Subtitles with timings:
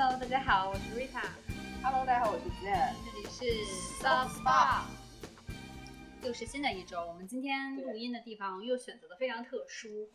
[0.00, 2.94] Hello，大家好，我是 Rita，Hello，大家好，我是 Zen。
[3.04, 4.84] 这里是 Soft Spa。
[6.22, 10.08] 又是新的一周，我们今天录音的地方又选择的非常特殊，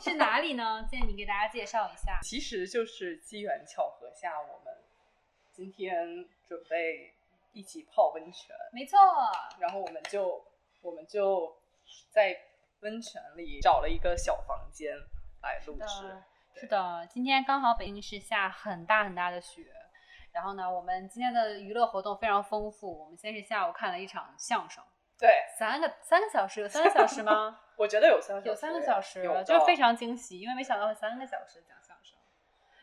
[0.00, 0.82] 是哪里呢？
[0.90, 2.18] 建议你给大家介绍一下。
[2.22, 4.74] 其实就是机缘巧合下，我们
[5.52, 7.12] 今天准备
[7.52, 8.98] 一起泡温泉，没错，
[9.58, 10.42] 然后我们就
[10.80, 11.54] 我们就
[12.10, 12.34] 在
[12.80, 14.96] 温泉里找了一个小房间
[15.42, 16.16] 来录制。
[16.58, 19.62] 的，是的，今天刚好北京是下很大很大的雪，
[20.32, 23.04] 然后呢，我们今天的娱乐活动非常丰富。
[23.04, 24.82] 我们先是下午看了一场相声，
[25.18, 27.60] 对，三个三个小时，有三个小时吗？
[27.76, 32.18] 我觉得有三个小时，有三个小时有，就是非常常惊喜，因为没想到会三个小时讲相声。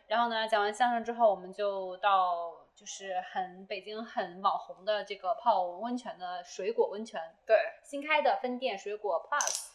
[0.07, 9.71] 然后呢，讲完相声之后，我们就到就是很北京很网红的这个泡温泉的水果温泉，对新开的分店水果 Plus，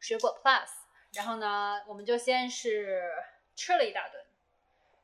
[0.00, 0.68] 水果 Plus。
[1.14, 3.10] 然后呢，我们就先是
[3.56, 4.22] 吃了一大顿，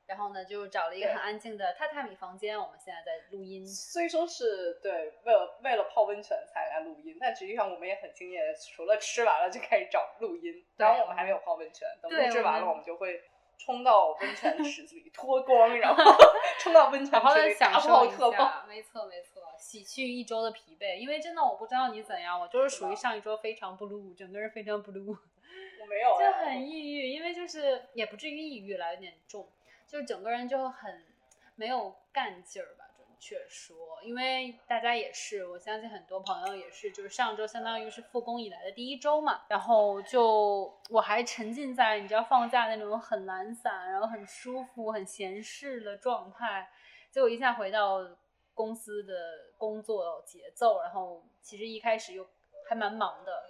[0.07, 3.67] 然后呢，就找了一个很安静的榻榻米房间，我们现在在录音。
[3.67, 10.65] 虽说是对为了为了泡温泉才来录音，但实际上我们也很敬业，除了吃完了就开始找录音。
[10.77, 13.23] 当然我们还没有泡温泉，等对录制完了我们就会
[13.57, 16.03] 冲到温泉池子里脱光， 然后
[16.61, 18.11] 冲到温泉池里大享受一。
[18.11, 20.97] 下，没错没错，洗去一周的疲惫。
[20.97, 25.17] 因为真的我不知道你怎样，我就是属于上一周非常 blue，整个人非常 blue，
[25.81, 27.09] 我没有就哎，很抑郁。
[27.11, 29.49] 因为就是也不至于抑郁了，有点重，
[29.87, 31.05] 就是整个人就很
[31.57, 32.85] 没有干劲儿吧。
[32.97, 46.69] 准确说，因为大家也是，我相信很多朋友也是，就是上周相当于是复工以来的第一周嘛，然后就我还沉浸在你知道放假那种很懒散，然后很舒服、很闲适的状态，
[47.11, 48.01] 结果一下回到
[48.53, 49.15] 公司的
[49.57, 52.29] 工作节奏，然后其实一开始又
[52.69, 53.43] 还蛮忙的，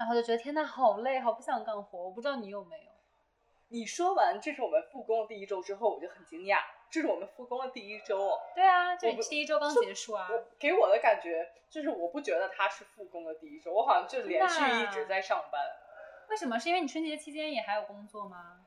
[0.00, 2.02] 然后就觉得天呐，好累，好不想干活。
[2.04, 2.90] 我不知道你有没有？
[3.68, 6.58] 你说完这是我们复工的第一周之后，我就很惊讶，
[6.90, 8.40] 这是我们复工的第一周哦。
[8.54, 10.26] 对啊，就我不第一周刚结束啊。
[10.32, 15.60] 我给我的感觉就是，我不觉得他是复工的第一周，我好像就连续一直在上班。
[16.30, 16.58] 为什么？
[16.58, 18.64] 是因为你春节期间也还有工作吗？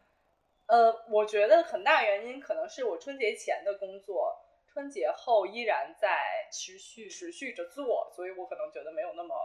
[0.68, 9.36] 呃，我觉得很大原因可能是我春节前的工作，春节后依然在持续持续着做，所以我可能觉得没有那么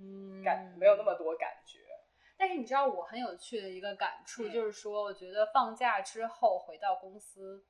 [0.00, 1.78] 嗯感，没有那么多感觉。
[2.38, 7.64] 但是你知道我很有趣的一个感触，嗯就是说，我觉得放假之后回到公司，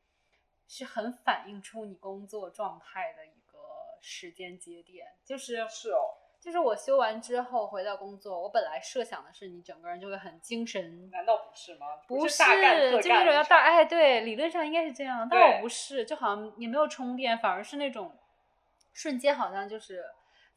[0.67, 3.59] 是很反映出你工作状态的一个
[4.01, 5.07] 时间节点。
[5.25, 11.87] 就是是哦，就是我休完之后回到工作，我本来设想的是你整个人就会很精神，难道不是吗？
[12.09, 12.43] 不是
[13.01, 18.19] 就那种要大哎，对，理论上应该是这样，但我不是，就好像也没有充电，反而是那种
[18.93, 20.05] 瞬间好像就是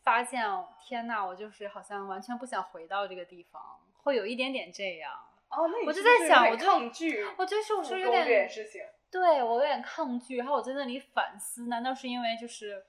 [0.04, 0.44] 发现，
[0.80, 5.14] 天呐，我就是好像完全不想回到这个地方，会有一点点这样。
[5.50, 8.82] 哦，那你我就在想我就抗拒我就是我复说有工这件点事情。
[9.12, 12.86] 对我有点抗拒，然后我在那里反思，难道是因为就是，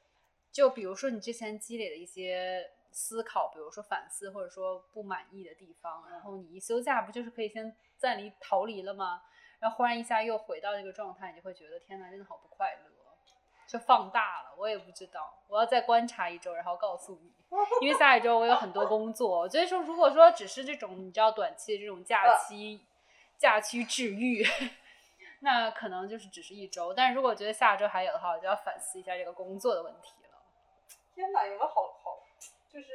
[0.53, 9.22] 就比如说你之前积累的一些思考，比如说反思或者说不满意的地方，然后你一休假不就是可以先暂离逃离了吗？
[9.60, 12.89] 然后忽然一下又回到这个状态，你就会觉得天呐，真的好不快乐，
[13.70, 14.54] 就放大了。
[14.56, 17.32] 我也不知道，我要再观察一周，然后告诉你，
[17.81, 19.41] 因为下一周我有很多工作。
[19.41, 22.84] 我觉得说，如果说只是这种你知道短期的这种假期，
[23.38, 24.44] 假期治愈。
[25.42, 30.42] 那可能就是只是一周，但是如果觉得下周还有的话，我就要反思一下这个工作的问题了。
[31.14, 32.19] 天哪，你们好好，
[32.69, 32.88] 就是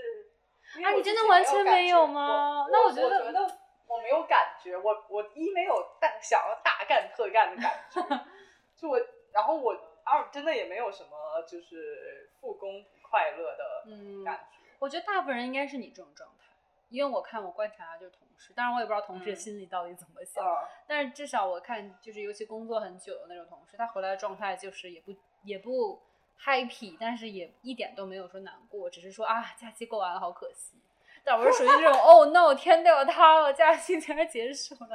[0.78, 3.58] 因啊你真的完全没有吗我那我觉得我觉得
[3.88, 8.26] 我没有感觉，我我一没有大想要大干特干的感觉，
[8.78, 9.00] 就我，
[9.32, 9.76] 然后我
[10.06, 14.60] 二真的也没有什么就是复工不快乐的嗯，感觉。
[14.80, 16.46] 我觉得大部分人应该是你这种状态，
[16.90, 26.02] 因为我看我观察就是同事，当然我也不知道同事嗯心里到底怎么想，啊，但是至少我看就是尤其工作很久的那种同事，他回来的状态就是也不也不
[26.40, 30.78] happy，但是也一点都没有说难过，只是说啊假期过完了好可惜。
[31.24, 34.90] 但我是属于这种 哦 no 天都要塌了，假期竟然结束了。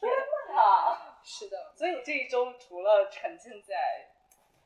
[0.00, 0.10] 天
[0.52, 4.08] 呐， 是的，所以你这一周除了沉浸在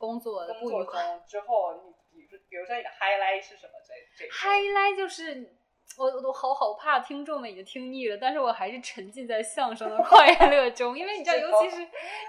[0.01, 1.21] 工作的不愉快。
[1.27, 1.75] 之后，
[2.11, 3.73] 你比如比如说你的 highlight 是什么？
[3.85, 5.55] 这这 highlight 就是
[5.97, 11.81] 我我好好怕听众们已经听腻了，但是我还是沉浸在相声的快乐中，因为你知道，尤其是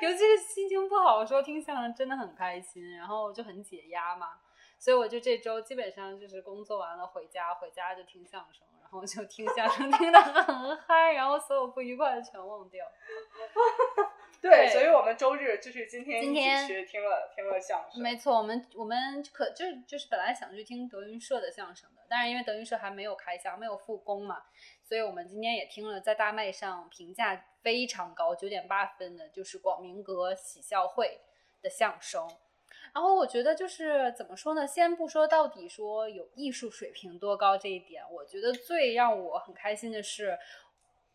[0.03, 4.39] 尤其是心情不好的时候听相声真的很开心，然后就很解压嘛。
[4.79, 12.85] 所以我就这周基本上就是工作完了回家，回家就听相声，然后就听相声 听得很嗨，然后所有不愉快的全忘掉。
[14.43, 18.03] 对，所以我们周日就是今天今天去听了听了相声。
[18.03, 24.43] 没错，我们我们可就是就是本来想去听德云社的相声的，但是因为德云社还没有开箱，没有复工嘛，
[24.83, 31.21] 所以我们今天也听了在大麦上评价非常高，九点八分的，就是广明阁喜笑会
[31.62, 32.29] 的相声。
[32.93, 34.67] 然后我觉得就是怎么说呢？
[34.67, 40.37] 先不说到底说有艺术水平多高这一点，我觉得最让我很开心的是，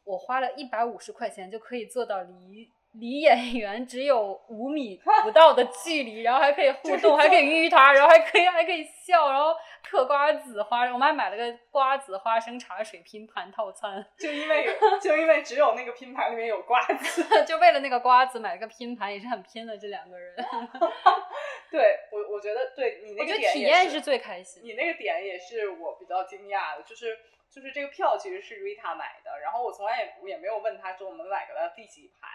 [0.06, 14.68] 我花了一百五十块钱就可以做到离离演员只有五米不到的距离，然后还可以互动，还可以遇他，然后还可以还可以笑，然后嗑瓜子花，我们还买了个瓜子花生茶水拼盘套餐，就因为
[15.02, 20.36] 就因为只有那个拼盘里面有瓜子， 就为了那个瓜子买了个拼盘，也是很拼的这两个人。
[21.70, 24.64] 对我，我觉得对你那个点体验是最开心。
[24.64, 27.18] 你那个点也是我比较惊讶的，就是
[27.50, 32.28] 就是这个票其实是 Rita 买的，然后我从来也也没有问他说我们买个第几排，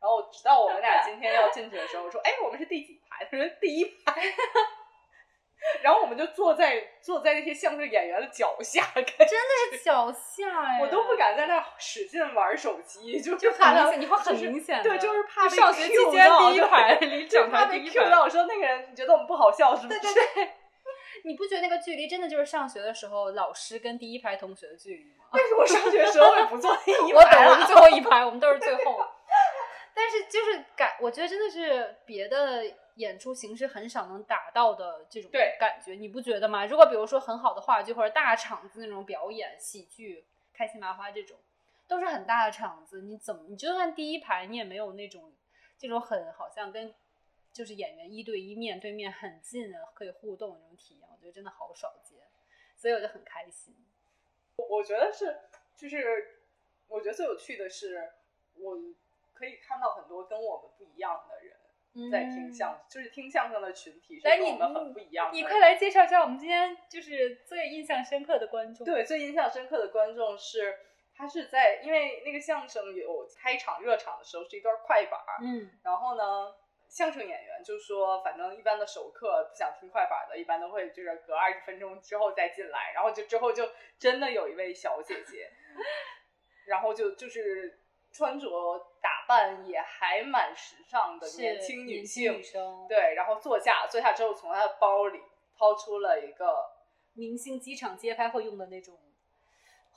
[0.00, 3.24] 然后直到我们俩今天要进去的时候，我说哎我们是第几排？
[3.30, 4.14] 他说第一排。
[5.82, 18.04] 然后我们就坐在坐在那些相声演员的脚下，真的是脚下哎，我都不敢在那使劲玩手机，就就很明显，你会很明显，对，就是怕上学期间第一排 离整排第一排。
[18.20, 19.98] 我说那个人，你觉得我们不好笑是不是？
[19.98, 20.52] 对对对，
[21.24, 25.24] 你不觉得那个距离真的就是上学的时候老师跟第一排同学的距离吗？
[25.32, 29.04] 但是我上学的时候也不坐第一排， 我等我们最后一排，我们都是最后。
[29.94, 32.64] 但是就是感，我觉得真的是别的。
[32.98, 36.66] 演出形式很少能达到的这种感觉，你不觉得吗？
[36.66, 41.38] 如果比如说很好的话剧或者大场子那种表演，喜剧、开心麻花这种，
[41.86, 45.32] 都是很大的场子，你怎么你就算第一排，你也没有那种
[45.78, 46.92] 这种很好像跟
[47.52, 52.18] 就是演员一对一面对面很近的可以互动的那种体验，我觉得真的好少见，
[52.74, 53.76] 所以我就很开心。
[54.56, 55.38] 我我觉得是，
[55.76, 56.40] 就是
[56.88, 58.10] 我觉得最有趣的是，
[58.56, 58.76] 我
[59.38, 61.56] 可以看到很多跟我们不一样的人。
[62.12, 65.32] 在听相，就是听相声的群体是跟我们很不一样的。
[65.32, 68.84] 你快来介绍一下我们今天就是最印象深刻的观众。
[68.84, 70.78] 对，最印象深刻的观众是
[71.16, 76.54] 他是在，因为那个相声有开场热场的时候是一段快板，嗯，然后呢，
[76.88, 83.68] 相声演员就说，反正一般的熟客不想听快板的，一般都会就是隔二十分钟之后再进来，然后就之后就
[83.98, 85.50] 真的有一位小姐姐，
[86.68, 87.80] 然后就就是。
[88.18, 88.48] 穿着
[89.00, 92.42] 打扮也还蛮时尚的年轻女性，
[92.88, 95.20] 对，然后坐下，坐下之后从她的包里
[95.56, 96.68] 掏出了一个
[97.12, 98.98] 明星机场街拍会用的那种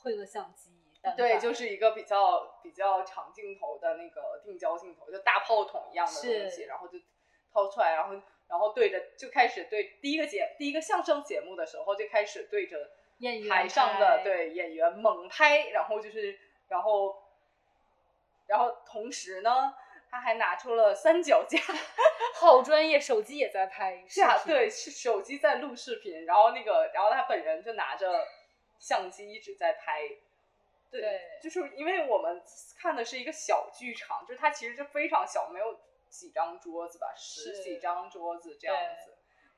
[0.04, 0.70] 会用相机，
[1.18, 7.00] 对，就是一个比较比较长镜头的那个定焦镜头，就大炮筒一样的东西，然后就
[7.52, 8.14] 掏出来，然后
[8.48, 12.92] 然后对着就开始对第一个节第一个相声节目的时候就开始对着
[13.50, 17.20] 台上的对演员猛拍，然后就是然后。
[18.52, 19.74] 然后同时呢，
[20.10, 21.58] 他还拿出了三脚架，
[22.36, 24.04] 好专业，手机也在拍。
[24.06, 28.28] 是啊，对，是手机在录视频，然后那个，然后他本人就拿着
[28.78, 30.02] 相机一直在拍。
[30.90, 32.44] 对，就是因为我们
[32.78, 39.11] 看的是一个小剧场，就是它其实是非常小，没有几张桌子吧，十几张桌子这样子。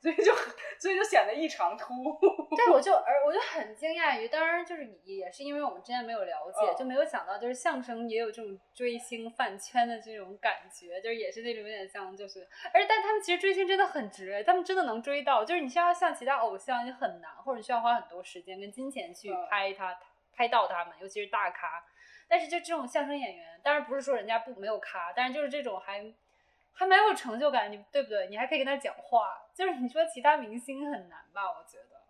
[0.03, 0.35] 所以就
[0.77, 2.19] 所以就显得异常突兀。
[2.57, 19.97] 对，我就而我就很惊讶于，当然就是也是因为我们之前没有了解，就没有想到就是相声也有这种追星饭圈的这种感觉，就是也是那种有点像就是，而但他们其实追星真的很值，他们真的能追到，就是你需要像其他偶像就很难，或者你需要花很多时间跟金钱去拍他
[20.35, 21.81] 拍到他们，尤其是大咖。
[22.27, 26.13] 但是就这种相声演员，当然不是说人家不没有咖，但是就是这种还。
[26.73, 28.27] 还蛮有成就感，你对不对？
[28.27, 31.43] 你还可以跟他讲话，就是你说其他明星很难吧？
[31.49, 32.01] 我觉得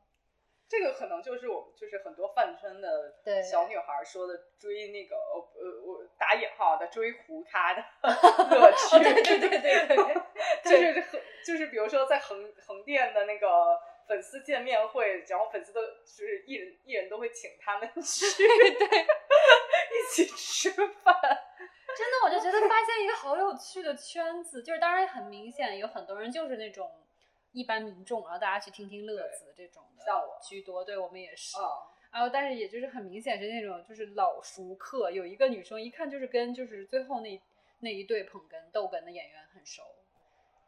[0.67, 9.87] 这个可能就是我们就是很多饭圈的小女孩说的追那个呃我打引号的追胡咖的 乐趣，对对对对
[10.63, 13.77] 对，就是就是比如说在横横店的那个
[14.07, 18.69] 粉丝见面会，然后粉丝都就是艺人艺人都会请他们去对
[19.93, 20.71] 一起吃
[21.03, 21.15] 饭。
[21.95, 26.91] 真的，我就觉得发现一个好有趣的圈子，就是当然很明显有很多人就是那种
[27.51, 30.05] 一般民众，然后大家去听听乐子这种的，
[30.41, 31.57] 居多，对我们也是。
[32.11, 37.41] 然后但是也就是很明显是那种就是老熟客，有一个女生一看就是跟就是最后那
[37.79, 39.83] 那一对捧哏逗哏的演员很熟，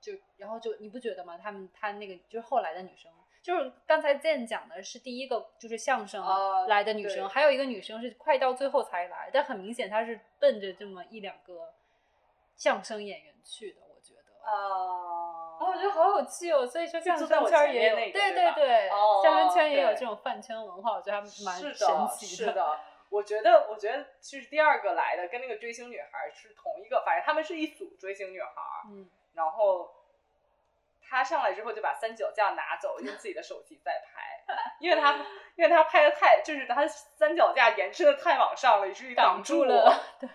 [0.02, 1.38] 就然后就你不觉得吗？
[1.38, 3.12] 他们他那个就是后来的女生。
[3.46, 6.26] 就是刚才健讲的是第一个，就是相声
[6.68, 11.72] 来的女生，还有一个女生是快到最后才来，但很明显她是奔着这么一两个
[12.58, 14.50] 相声演员去的，我觉得。
[14.50, 18.90] 啊，我觉得好有趣哦，所以说相声圈也有，对对对，
[19.22, 22.48] 相声圈也有这种饭圈文化，我觉得还蛮神奇的。
[22.48, 28.50] 是的，我觉得，我觉得其实第二个来的跟那个追星女孩是同一个，反正他们是一组追星女孩，
[28.90, 29.92] 嗯，然后
[31.10, 34.44] 她上来之后就把三脚架拿走，用自己的手机在拍，
[34.80, 35.14] 因为他
[35.56, 40.04] 因为他拍的太就是他三脚架延伸的太往上了，以至于挡住了。
[40.20, 40.30] 对，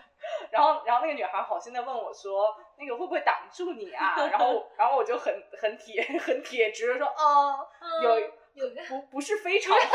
[0.51, 7.59] 然后，然后那个女孩好心的问我说：“那个会不会挡住你啊？”然后，然后我就很很铁很铁直的说：“啊，
[8.03, 8.21] 有
[8.55, 9.81] 有不不是非常会。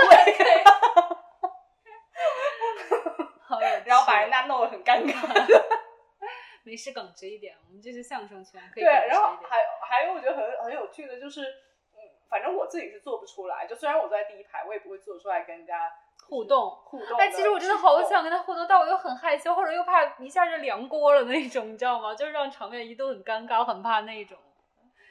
[3.48, 5.85] 好有趣”然后把人家弄得很尴尬。
[6.66, 9.50] 没事耿直一点，我们这是相声圈，可以对，然后一点。
[9.50, 9.58] 还
[9.88, 11.44] 还有我觉得很很有趣的就是，
[11.94, 13.68] 嗯，反正我自己是做不出来。
[13.68, 15.92] 就虽然我坐在第一排，我也不会做出来跟人家
[16.28, 17.18] 互动互动。
[17.20, 18.24] 哎，其实我真的好想。
[18.24, 22.16] 跟他互动，但我又很害羞，或者又怕一下就凉锅了那种，你知道吗？
[22.16, 24.38] 就是让场面一度很尴尬，我很怕那种。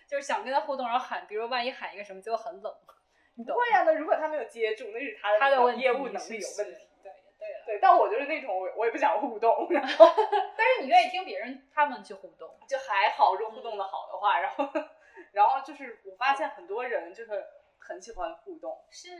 [0.09, 2.75] 就是想跟他互动，然后喊，比如万一喊一个什么，结果很冷，
[3.37, 3.63] 你懂吗？
[3.63, 6.84] 对呀、那如果他没有接住，那是他的他的业务能力有问题。
[7.67, 10.07] 对但我就是那种我我也不想互动，然后
[10.57, 14.69] 但是你愿意听别人他们去互动，就还好，如果互动的好的话，然后
[15.33, 17.47] 然后就是我发现很多人就是
[17.79, 19.11] 很喜欢互动，是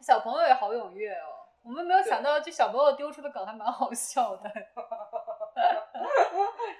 [0.00, 1.46] 小朋友也好踊跃哦。
[1.64, 4.48] 我们没有想到，这小朋友丢出的梗还蛮好笑的。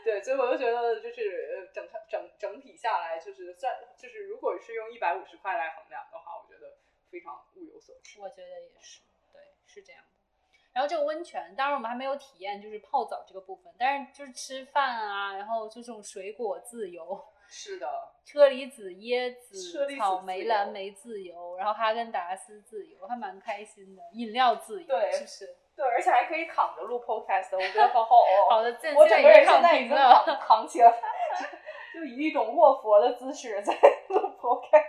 [0.04, 6.78] 对，所以我就觉得就是呃整整整体下来，就是算就是如果是用一百五十块来衡量的话，我觉得
[7.10, 8.20] 非常物有所值。
[8.20, 9.02] 我觉得也是，
[9.32, 10.07] 对，是这样的。
[10.72, 17.88] 然后这个温泉，当然我们还没有体验就是泡澡这个部分，但是就是吃饭啊，然后就这种水果自由， 是的，
[18.24, 24.02] 车厘子、椰子、子草莓、蓝莓自由，然后哈根达斯自由，还蛮开心的。
[24.12, 25.56] 饮料自由，对是不是？
[25.74, 28.50] 对，而且还可以躺着录 podcast，我觉得好好哦。
[28.50, 29.96] 好的，现我整个人现在已经。
[29.96, 30.90] 躺躺起来，
[31.94, 33.72] 就以一种卧佛的姿势在
[34.08, 34.87] 录 podcast。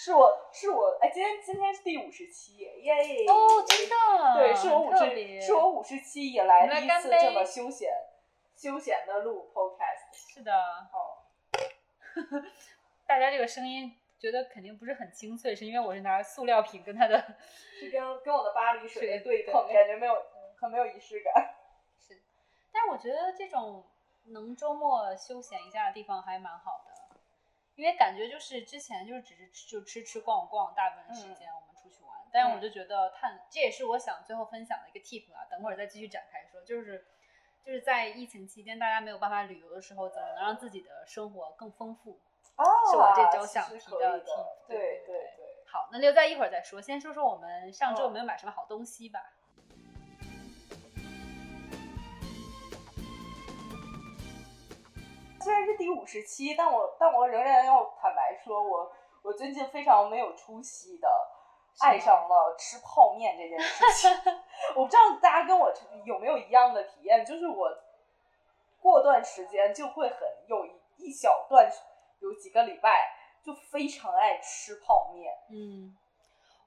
[0.00, 3.26] 是我是我哎，今天今天是第五十期耶，耶！
[3.26, 7.90] 哦，真的，对，是我五十是我五十期以来第一次这么休闲
[8.54, 10.16] 休闲的录 podcast。
[10.16, 11.18] 是的，哦，
[13.08, 17.18] 大家这个声音觉得肯定不是很清脆，是因为我是拿塑料瓶跟它的
[17.80, 20.14] 是跟跟我的巴黎水对碰，感觉没有
[20.60, 21.56] 很没有仪式感。
[21.98, 22.22] 是，
[22.72, 23.84] 但是我觉得这种
[24.26, 26.92] 能周末休闲一下的地方还蛮好的，
[27.78, 37.06] 因为感觉就是之前就是只是就吃吃逛逛，大部分时间我们出去玩，但是我就觉得探这也是我想最后分享的一个 tip 啊，等会儿再继续展开说，就是
[37.64, 42.18] 就是在疫情期间大家没有办法旅游的时候，怎么能让自己的生活更丰富？
[42.56, 45.64] 哦是我这周想提的 tip，对对对。
[45.70, 49.20] 好，那留在一会儿再说，先说说我们上周没有买什么好东西吧。
[55.48, 61.08] 虽然是第五十期，但我但我仍然要坦白说，我我最近非常没有出息的
[61.80, 64.10] 爱上了吃泡面这件事情。
[64.76, 65.72] 我不知道大家跟我
[66.04, 67.66] 有没有一样的体验，就是我
[68.78, 71.66] 过段时间就会很有一一小段
[72.20, 73.10] 有几个礼拜
[73.42, 75.32] 就非常爱吃泡面。
[75.50, 75.96] 嗯，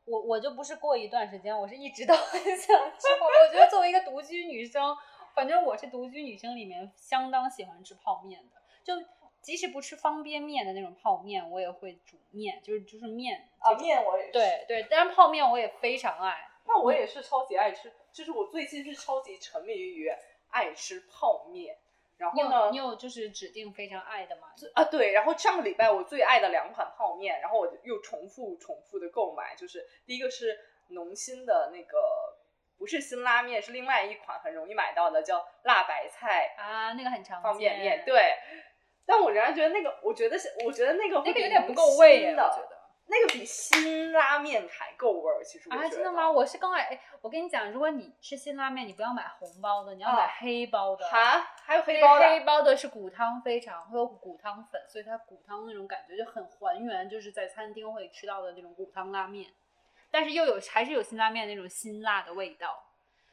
[0.05, 3.47] 我我就不是过一段时间，我是一直都很想吃泡面。
[3.47, 4.97] 我觉得作为一个独居女生，
[5.35, 8.60] 反正我是独居女生里面相当喜欢吃泡面的。
[8.83, 8.93] 就
[9.41, 16.47] 即使不吃方便面的那种泡面，我也会煮面，就是就是面啊，面我也是，对对，但是泡面我也非常爱。
[16.65, 20.09] 那我也是超级爱吃，就是我最近是超级沉迷于
[20.49, 21.77] 爱吃泡面。
[22.17, 24.49] 然后呢有你，有就是指定非常爱的吗？
[24.75, 30.55] 啊，对，然后上个礼拜我最爱的两款泡面，然后我又重复重复的购买，就是第一个是
[30.89, 31.97] 农心的那个，
[32.77, 37.43] 不是辛拉面，是另外一款很容易买到的，叫辣白菜啊，那个很常见。
[37.43, 38.35] 方便面。，对，
[39.11, 42.77] 但我仍然觉得那个，我觉得是，我觉得那个那个会有点不够味耶，我觉得。
[43.07, 45.43] 那个比辛拉面还够味儿。
[45.43, 46.31] 其实我啊，觉得真的吗？？
[46.31, 51.05] 我是更爱，哎，我跟你讲，如果你吃辛拉面，你不要买红包的，你要买啊黑包的。
[51.09, 59.51] 哈，还有黑包的，黑包的是骨汤非常会有骨汤粉，所以它骨汤那种感觉就很还原，就是在餐厅会吃到的那种骨汤拉面，
[60.09, 62.81] 但是又有还是有辛拉面那种辛辣的味道，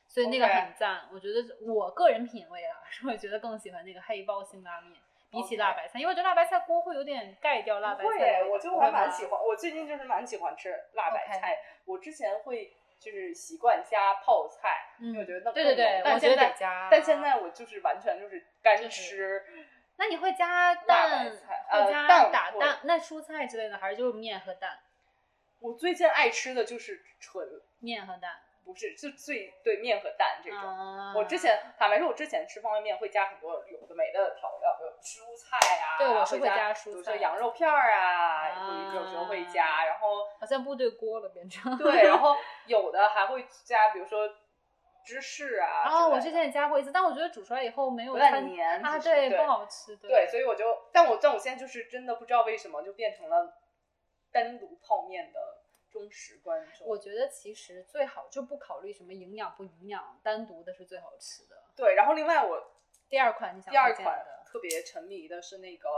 [0.08, 1.02] 所以那个很赞。
[1.12, 8.52] 我觉得我个人品味啊，是 我觉得更喜欢那个黑包辛拉面，比起辣白菜，因为我觉得辣白菜锅会有点盖掉辣白菜的味道。
[8.52, 11.58] 我就还蛮喜欢，我最近就是蛮喜欢吃辣白菜。
[11.85, 16.88] 我之前会就是习惯加泡菜，因为我觉得那对对对但现在加。
[16.90, 19.44] 但现在我就是完全就是干吃，
[19.97, 24.78] 那你会加辣蛋，会加蛋打蛋，那蔬菜之类的，还是就是面和蛋？
[25.61, 27.47] 我最近爱吃的就是纯，
[27.80, 28.30] 面和蛋
[28.69, 30.61] 不是就最对面和蛋这种。
[30.61, 41.79] 啊我之前坦白说，我之前吃方便面会加很多有的没的调料，有蔬菜啊，对我是会会加蔬菜比如说羊肉片儿啊，有时候会加，然后好像部队锅了变成。
[41.79, 42.37] 对，然后
[42.69, 44.29] 有的还会加，比如说
[45.03, 45.85] 芝士啊。
[45.87, 49.97] 啊，我之前也加过一次，但我觉得煮出来以后没有有点它黏啊，对不好吃。
[49.97, 53.55] 对，所以我就，但我但我现在就是真的不知道为什么就变成了
[54.31, 55.41] 单独泡面的
[55.99, 56.87] 忠实观众。
[56.87, 61.57] 我觉得其实最好就不考虑什么营养不营养，单独的是最好吃的。
[61.76, 62.71] 对，然后另外我
[63.09, 65.88] 第二款你想第二款特别沉迷的是那个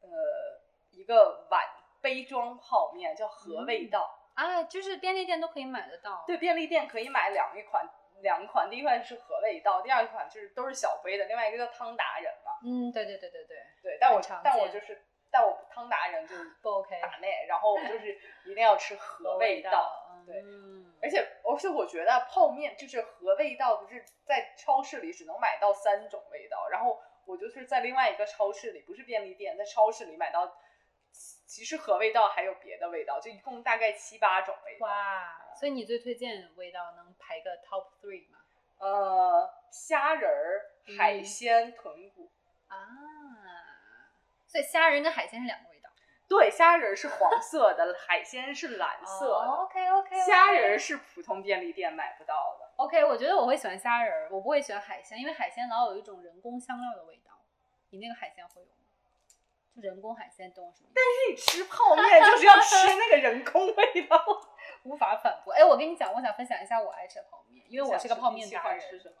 [0.00, 0.60] 呃
[0.92, 1.62] 一个碗
[2.00, 4.30] 杯装泡面，叫和味道。
[4.34, 6.22] 啊，就是便利店都可以买得到。
[6.26, 7.88] 对，便利店可以买两一款，
[8.20, 12.52] 两款，第一款是和味道，第二款就是都是小杯的，另外一个叫汤达人嘛。
[12.62, 15.06] 嗯，对对对对对，对，但我但我就是
[15.36, 16.98] 但我汤达人就不 OK。
[17.02, 20.02] 打内，然后我就是一定要吃 和味道。
[20.24, 30.56] 对嗯，而且而且我觉得泡面就是和味道，不是在超市里只能买到三种味道，然后我就是在另外一个超市里，不是便利店，在超市里买到，
[31.46, 34.86] 其实和味道还有别的味道，就一共大概七八种味道。
[34.86, 38.38] 哇，所以你最推荐的味道能排个 top three 吗？
[38.78, 40.62] 呃，虾仁儿、
[40.98, 42.32] 海嗯鲜、豚骨。
[42.66, 42.76] 啊，
[44.46, 45.90] 所以虾仁跟海鲜是两个味道。
[46.28, 49.48] 对，虾仁儿是黄色的，海鲜是蓝色的。
[49.48, 50.20] OK OK。
[50.24, 52.66] 虾仁儿是普通便利店买不到的。
[52.76, 57.32] OK，我觉得我会喜欢虾仁儿，我不会喜欢海鲜，因为海鲜老有一种人工香料的味道。
[57.90, 58.72] 你那个海鲜会有吗？
[59.74, 61.30] 就人工海鲜，懂我什么意思？
[61.30, 64.20] 你吃泡面就是要吃那个人工味道。
[64.82, 65.52] 无法反驳。
[65.52, 68.80] 哎，我跟你讲，我想分享一下我爱吃的泡面，因为我是个泡面达人。
[68.80, 69.14] 吃什么？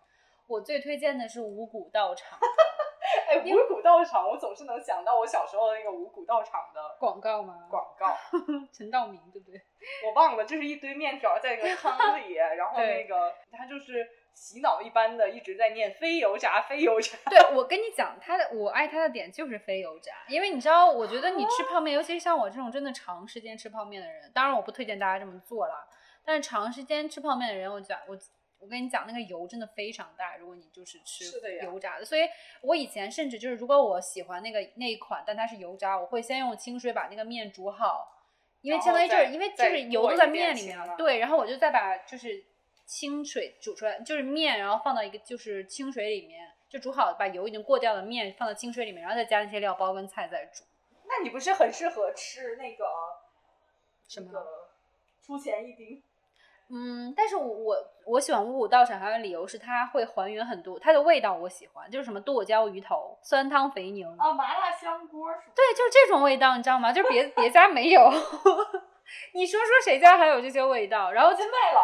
[0.48, 2.38] 我最推荐的是五谷道场
[3.26, 7.66] 哎，五谷道场，我总是能想到我小时候那个五谷道场的广告吗？
[7.68, 8.16] 广告，
[8.72, 9.60] 陈道明对不对？
[10.04, 17.16] 我忘了，就是一堆面条在那个 汤里，然后那个他就是洗脑一般的一直在念非油炸，非油炸。
[17.28, 25.88] 对，我跟你讲，他的我爱他的点就是非油炸，因为你知道，我觉得你吃泡面，尤其是像我这种真的长时间吃泡面的人，当然我不推荐大家这么做了，
[26.24, 28.16] 但是长时间吃泡面的人，我讲我。
[28.66, 30.36] 我跟你讲，那个油真的非常大。
[30.38, 31.24] 如果你就是吃
[31.62, 32.22] 油炸的，所以
[32.62, 38.24] 我以前甚至就是，如果我喜欢那个那一款，但它是油炸，我会先用清水把那个面煮好，
[38.60, 42.44] 因为相当于就是因为就是油都在面里面了，对，然后我就再把就是
[42.84, 50.64] 清水煮出来，就是面，然后放到一个就是清水里面，就煮好把油已经过掉的面放到清水里面，然后再加那些料包跟菜再煮。
[51.04, 52.84] 那你不是很适合吃那个
[54.08, 54.44] 什么那个
[55.22, 56.02] 出前一丁？
[56.68, 65.28] 嗯，但是我我我喜欢五谷道场，还有理由是它会还原很多它的味道，我喜欢，就是什么剁椒鱼头、酸汤肥牛，哦，麻辣香锅？
[65.54, 66.92] 对，就是这种味道，你知道吗？
[66.92, 68.10] 就是别别家没有，
[69.32, 71.12] 你说说谁家还有这些味道？
[71.12, 71.82] 然后金麦郎。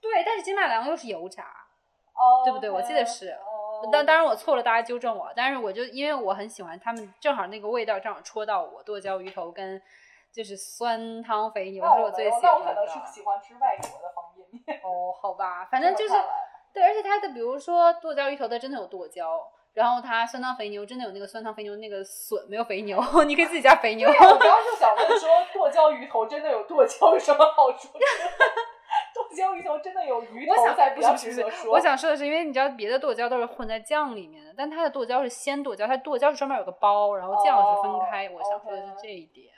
[0.00, 5.32] 对，但是金麦郎又是油炸，哦，对不对我记得是哦当当然我错了，大家纠正我。
[5.34, 9.80] 但是我就因为我很喜欢他们，正好那个味道正好戳到我，剁椒鱼头跟
[10.32, 12.64] 就是酸汤肥牛我是我最喜那我。
[12.64, 14.80] 可能是喜欢吃外国的方便面。
[14.82, 16.14] 哦，好吧， 反正就是
[16.72, 24.08] 对，而且它的比如说剁椒鱼头它真的有剁椒，然后它酸汤肥牛真的有那个酸汤肥牛那个笋没有肥牛， 你可以自己加肥牛。
[24.08, 27.88] 我刚刚就 想问说，剁椒鱼头真的有剁椒有什么好处？
[29.14, 31.72] 剁椒鱼头真的有鱼我想头才比较不是不是值得说。
[31.72, 38.28] 我想说的是，因为你知道别的剁椒都是混在酱里面的，但它的剁椒是鲜剁椒，它剁椒是专门有个包，然后酱是分开。
[38.28, 39.51] 哦我想说的是这一点。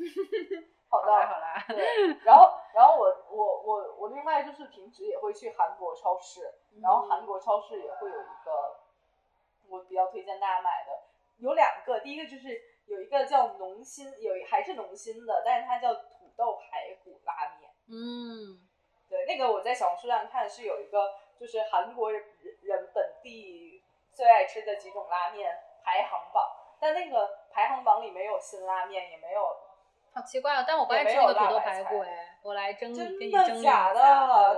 [0.00, 0.58] 对，
[0.88, 1.12] 好的。
[1.12, 6.40] 好啦好啦， 对，然后然后我我我我另外就是平时也会去韩国超市，
[6.80, 8.80] 然后韩国超市也会有一个
[9.68, 11.02] 我比较推荐大家买的，
[11.38, 17.70] 有两个，第一个就是有一个叫农心，有还是农心的，但是它叫土豆排骨拉面。
[17.88, 18.58] 嗯，
[19.08, 22.24] 对，那个我在小红书上看是有一个，就是韩国人
[22.62, 23.82] 人本地
[24.12, 26.44] 最爱吃的几种拉面排行榜，
[26.80, 29.56] 但那个排行榜里没有辛拉面，也没有，
[30.12, 34.00] 好奇怪哦，但我不爱吃那个土豆排骨哎，我来蒸一下的假的？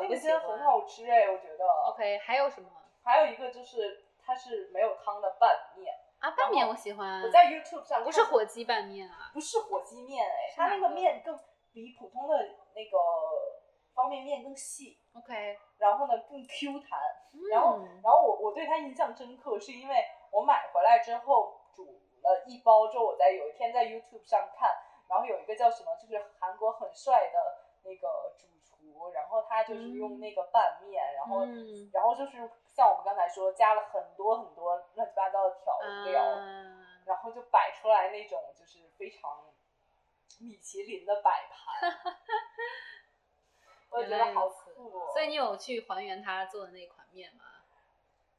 [0.02, 1.64] 那个真的很好吃哎，我觉得。
[1.90, 2.68] OK，还有什么
[3.04, 6.30] 还有一个就是它是没有汤的拌面，啊？
[6.30, 9.30] 拌面我喜欢，我在 YouTube 上不是火鸡拌面啊？
[9.32, 11.38] 不是火鸡面哎，它那个面更
[11.72, 12.36] 比普通的
[12.74, 12.98] 那个
[13.94, 16.98] 方便面更细，OK，然后呢更 Q 弹。
[17.50, 19.96] 然后，嗯然后我我对它印象深刻，是因为
[20.30, 21.84] 我买回来之后煮
[22.22, 24.70] 了一包之后，我在有一天在 YouTube 上看，
[25.12, 27.38] 然后有一个叫什么，就是韩国很帅的
[27.84, 35.78] 那个主厨，然后他就是用那个拌面，然后嗯然后就是像我们刚才说，加了很多很多乱七八糟的调
[36.10, 39.44] 料，嗯然后就摆出来那种就是非常
[40.40, 41.92] 米其林的摆盘，
[43.90, 45.10] 我觉得好酷哦。
[45.12, 47.44] 所以你有去还原他做的那款面吗？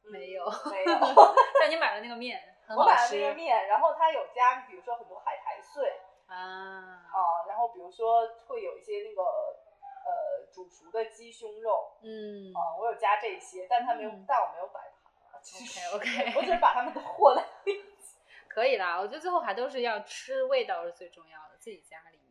[0.02, 0.98] 嗯没有没有。
[1.60, 7.04] 但你买了那个面， 很我买了那个面，然后它有加，比如说很多海苔碎啊。
[7.12, 15.40] 啊，然后比如说会有一些那个呃煮熟的鸡胸肉嗯啊、我有加这些，但它没有，嗯但我没有摆盘啊。
[15.42, 18.18] 其实 OK，OK 我只是把它们都和在一起。
[18.48, 18.98] 可以啦。
[19.00, 22.24] 我觉得最后还都是要吃，味道是最重要的，自己家里面。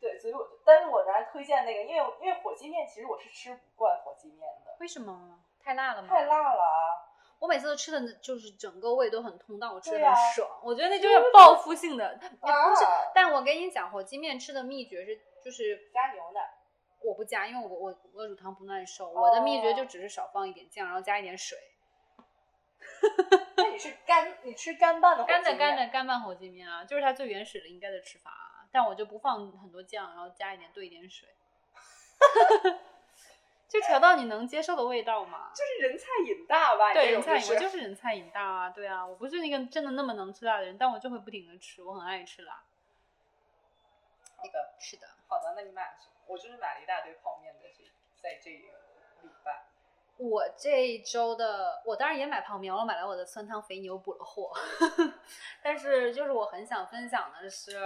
[0.00, 5.40] 对，所以我就，但是我仍然推荐那个，因为因为火鸡面其实我是吃不惯火鸡面的，为什么？
[5.62, 6.08] 太辣了吗？
[6.08, 6.24] 太。
[6.24, 7.07] 辣了啊。
[7.38, 10.60] 我每次都吃的就是整个胃都很通，但我吃的很爽。
[10.62, 12.18] 我觉得那就是报复性的，
[13.14, 16.40] 但我跟你讲，火鸡面吃的秘诀是，就是加牛奶。
[17.00, 19.08] 我不加，因为我我我乳糖不耐受。
[19.10, 21.56] 我的秘诀哦就只是少放一点酱，然后加一点水。
[23.56, 28.66] 那你是干，你吃干拌的干的干的干拌火鸡面啊，就是它最原始的应该的吃法啊。
[28.72, 31.28] 但我就不放很多酱，然后加一点兑一点水，
[33.68, 35.50] 就调到你能接受的味道嘛。
[35.54, 36.92] 就是人菜瘾大吧？
[36.94, 42.62] 对，人菜瘾，我就是人菜瘾大啊，对啊，我不是那个真的那么能吃辣的人，但我就会不停的吃，我很爱吃辣。
[44.42, 46.12] 那个是的，好的，那你买了什么？
[46.26, 47.84] 我就是买了一大堆泡面的这，
[48.22, 48.68] 在这个
[49.22, 49.64] 礼拜。
[50.16, 54.52] 我这一周的，我当然也买泡面，我买了我的酸汤肥牛补了货，
[55.62, 57.78] 但是就是我很想分享的是，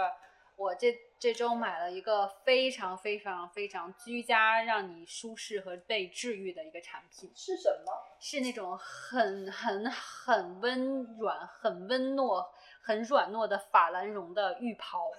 [0.55, 7.91] 我这这周买了一个非常非常非常居家，让你舒适和被治愈的一个产品，是什么？
[8.19, 12.45] 是那种很很很温软、很温糯、
[12.81, 15.11] 很软糯的法兰绒的浴袍。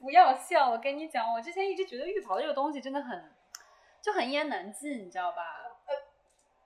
[0.00, 3.32] 不要笑，我跟你讲，我之前一直觉得浴袍这个东西真的很
[4.02, 5.42] 就很一言难尽，你知道吧？
[5.86, 5.94] 呃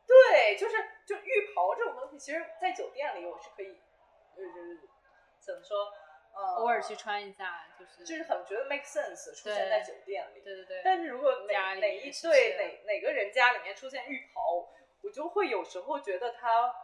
[0.06, 3.78] 对，就是就浴袍这种东西，其实在酒店里我是可以，
[4.34, 4.80] 就是
[5.38, 6.07] 怎么说，呃，
[6.58, 10.40] 偶尔去穿一下，就是就是很觉得 make sense 出现在酒店里。
[10.40, 14.68] 对对对，但是如果哪哪一对哪哪个人家里面出现浴袍，
[15.02, 16.74] 我就会有时候觉得他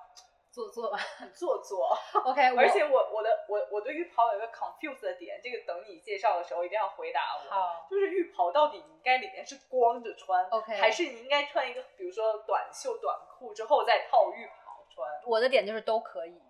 [0.50, 0.96] 做作吧。
[0.96, 1.96] 很做作。
[2.24, 7.50] OK，而且我我的我我对浴袍有一个 confuse 的点，这个等你介绍的时候一定要回答我。
[7.50, 15.10] 好就是浴袍到底你应该里面是光着穿 OK 还是你应该穿一个比如说短袖短裤之后再套浴袍穿？
[15.26, 16.40] 我的点就是都可以。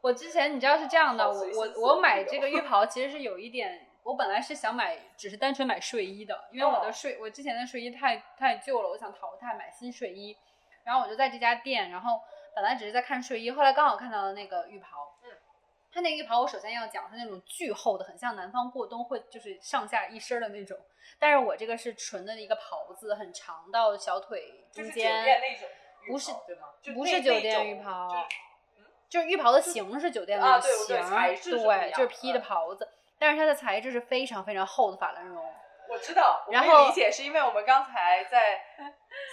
[0.00, 10.36] 我之前你知道是这样的，我我我买这个浴袍其实是有一点，我本来是想买，只是单纯买睡衣的，因为我的哦睡我之前的睡衣太太旧了，我想淘汰买新睡衣。
[10.82, 12.18] 然后我就在这家店，然后
[12.56, 15.14] 本来只是在看睡衣，后来刚好看到了那个浴袍。
[15.22, 15.30] 嗯，
[15.92, 20.76] 它那个浴袍我首先要讲是那种巨厚的，很像南方过冬会就是上下一身的那种，
[21.18, 25.24] 但是我这个是纯的一个袍子，很长到小腿就是酒中间。
[25.24, 25.68] 店那种
[26.08, 26.68] 不是对吗？
[26.80, 28.08] 就不是酒店浴袍
[29.10, 31.02] 就是浴袍的形是酒店的啊型，对
[31.92, 35.44] 就是披的嗯袍子，但是它的材质是非常非常厚的法兰绒。
[35.88, 38.62] 我知道，我然后可以理解，是因为我们刚才在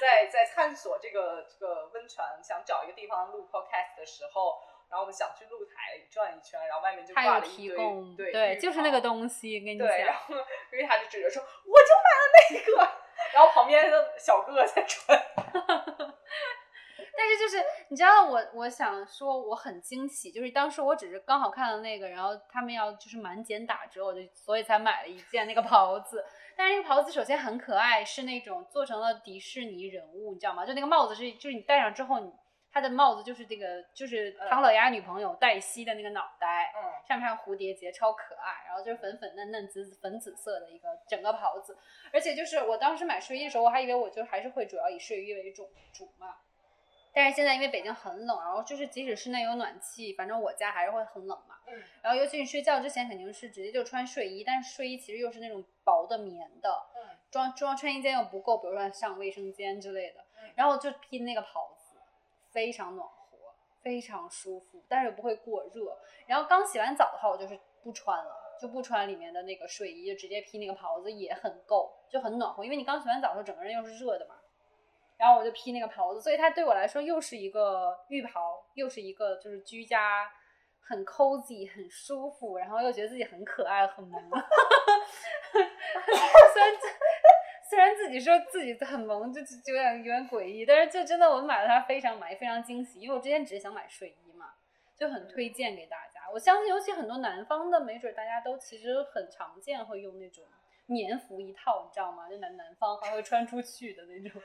[0.01, 4.57] 在在探索这个这个温泉，想找一个地方录 podcast 的时候，
[4.89, 10.15] 然后我们想去露台转一圈，然后外面就有挂了一堆提供，对浴就是那个东西，跟你对，然。
[10.15, 10.33] 后
[10.71, 12.91] 瑞塔就指着说，我就买了那个，
[13.35, 15.15] 然后旁边的小哥哥在穿，
[17.17, 26.23] 但是就是你知道我，我想说我很惊喜，就是当时我只是刚好看到那个，然后他们要就是满减打折，我就所以才买了一件那个袍子。
[26.55, 30.63] 但是那个袍子首先很可爱，是那种做成了迪士尼人物，你知道吗？
[30.63, 32.31] 就那个帽子是，就是你戴上之后，你
[32.71, 38.65] 它的帽子就是这个，就是唐老鸭女朋友黛西的那个脑袋，嗯，上面还有蝴蝶结，超可爱。
[38.67, 41.75] 然后就是粉粉嫩嫩、紫紫粉紫色的一个整个袍子，
[42.13, 46.35] 而且就是我当时买睡衣的时候，我还以为我就还是会主要以睡衣为主主嘛。
[47.17, 51.55] 但是现在因为北京很冷，然后就是即使室内有暖气，反正我家还是会很冷嘛。
[51.65, 51.73] 嗯。
[52.03, 61.97] 然后尤其你睡觉之前肯定是直接就穿睡衣，但是睡衣其实又是那种薄的棉的，嗯，装装穿衣间又不够，比如说上卫生间之类的嗯，然后就披那个袍子，
[62.51, 63.35] 非常暖和，
[63.81, 65.97] 非常舒服，但是又不会过热。
[66.27, 72.63] 然后刚洗完澡的话，我就是不穿了，就不穿里面的那个睡衣，就直接披那个袍子也很够，就很暖和。
[72.63, 74.35] 因为你刚洗完澡的时候，整个人又是热的嘛。
[75.17, 80.31] 然后我就披那个袍子，所以它对我来说又是一个浴袍，又是一个就是居家
[80.79, 84.21] 很 cozy 很舒服，然后又觉得自己很可爱很萌。
[86.53, 86.73] 虽然
[87.69, 94.53] 虽然自己说自己很萌，就就有点有点诡异，但是就真的我买了它非常满意非常惊喜，因为我之前只是想买睡衣嘛，
[94.95, 96.29] 就很推荐给大家。
[96.31, 100.45] 我相信尤其很多南方的，没准大家都其实很常见会用那种
[100.85, 102.29] 棉服一套，你知道吗？
[102.29, 104.41] 就南南方还会穿出去的那种。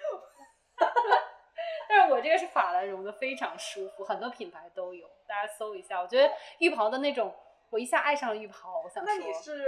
[1.88, 6.00] 但是我这个是法兰绒的，非常舒服，很多品牌都有，大家搜一下。
[6.00, 7.34] 我觉得浴袍的那种，
[7.70, 8.80] 我一下爱上了浴袍。
[8.82, 9.66] 我想说，那你是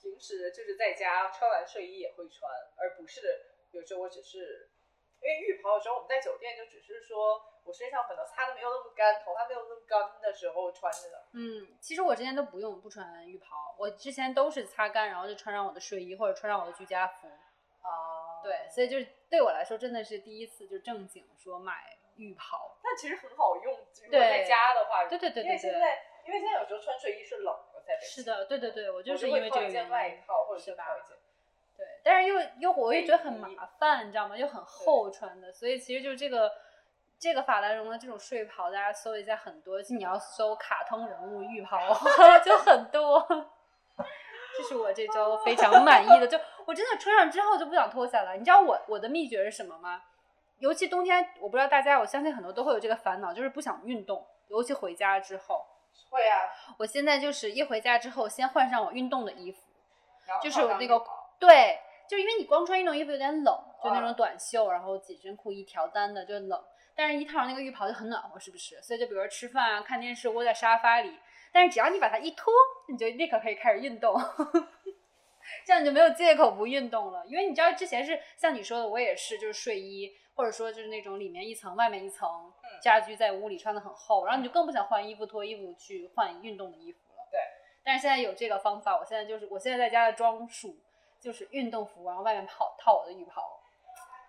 [0.00, 3.20] 平时就是在家穿完睡衣也会穿，而不是
[3.72, 4.70] 有时候我只是
[5.20, 11.24] 因为浴袍有时候我们在酒店就只是说我身上可能擦的没有那么干，头发没有那么干的时候穿着的。
[11.32, 17.26] 嗯，其实我之前都不用不穿浴袍，我之前都是擦干，然后就穿上我的睡衣或者穿上我的居家服。
[17.26, 17.90] 啊，
[18.42, 22.76] 对，所以就是对我来说真的是第一次就正经说买浴袍。
[22.82, 30.22] 但其实很好用，如果对在家的话，对对对因为对对，现在因为现在有时候穿睡衣是冷的，在北京是的，对对对，我我就是因为这个原件外。
[30.26, 31.16] 套或者是吧套一件。
[31.76, 33.48] 对，但是又又我又觉得很麻
[33.78, 34.36] 烦，你知道吗？
[34.36, 36.52] 又很厚穿的，所以其实就这个
[37.18, 41.78] 这个法兰绒的这种睡袍，大家搜一下很多，就你要搜卡通人物浴袍
[42.44, 43.26] 就很多。
[44.56, 46.36] 这是我这周非常满意的，就
[46.68, 48.36] 我真的穿上之后就不想脱下来。
[48.36, 50.02] 你知道我我的秘诀是什么吗？
[50.58, 55.64] 尤其冬天，我不知道大家，我相信很多都会有这个烦恼，就是不想运动，尤其回家之后。
[56.10, 56.36] 会啊，
[56.78, 59.58] 我现在就是一回家之后，先换上我运动的衣服，
[60.42, 61.02] 就是我那个
[61.38, 66.62] 对，就因为你光穿运动衣服有点冷，就那种啊短袖，然后紧身裤一条单的就冷，
[66.94, 68.78] 但是一套上那个浴袍就很暖和，是不是？
[68.82, 71.18] 所以就比如说吃饭啊、看电视，窝在沙发里，
[71.50, 72.52] 但是只要你把它一脱，
[72.88, 74.14] 你就立刻可以开始运动，
[75.64, 77.24] 这样你就没有借口不运动了。
[77.26, 82.28] 因为你知道之前是像你说的，我也是，就是睡衣或者说就是那种里面一层外面一层
[82.62, 87.28] 嗯家居在屋里穿的很厚，然后你就更不想换衣服脱衣服去换运动的衣服了。
[87.30, 87.40] 对。
[87.84, 90.76] 但是现在有这个方法，我现在就是我现在在家的装束
[91.20, 93.60] 就是运动服，然后外面套套我的浴袍，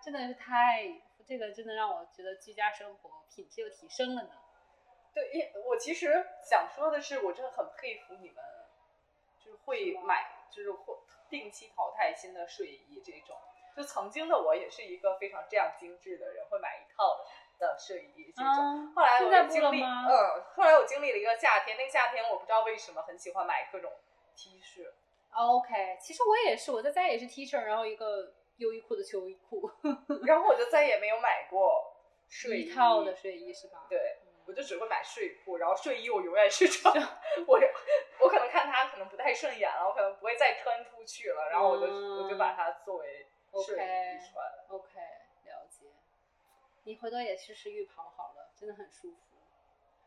[0.03, 0.89] 真的是太
[1.27, 4.29] 这个真的让我觉得居家生活品质又提升了呢。
[5.13, 8.36] 对，因我其实想说的是，我真的很佩服你们，
[9.43, 10.95] 就是会买，就是会
[11.29, 13.37] 定期淘汰新的睡衣这种。
[13.77, 17.23] 就曾经的我也是一个非常这样精致的人，会买一套
[17.57, 18.51] 的睡衣这种。
[18.51, 23.89] 啊，后来我经历，嗯，后来我经历了一个夏天，那个夏天我不知道为什么很喜欢买各种
[24.35, 24.85] T 恤
[25.31, 29.71] ，OK，其实我也是，我在家也是 T 恤，然后一个优衣库的秋衣裤，
[30.25, 31.95] 然后我就再也没有买过
[32.27, 33.85] 睡衣一套的睡衣是吧？
[33.89, 36.93] 对，嗯我就只会买睡裤，然后睡衣我永远是穿，
[37.47, 37.59] 我
[38.21, 43.27] 我可能看他可能不太顺眼了，我可能不会再穿出去了，然后我就、我就把它作为
[43.65, 44.45] 睡衣 OK 穿。
[44.67, 44.99] OK，
[45.45, 45.88] 了解。
[46.84, 49.17] 你回头也试试浴袍好了，真的很舒服。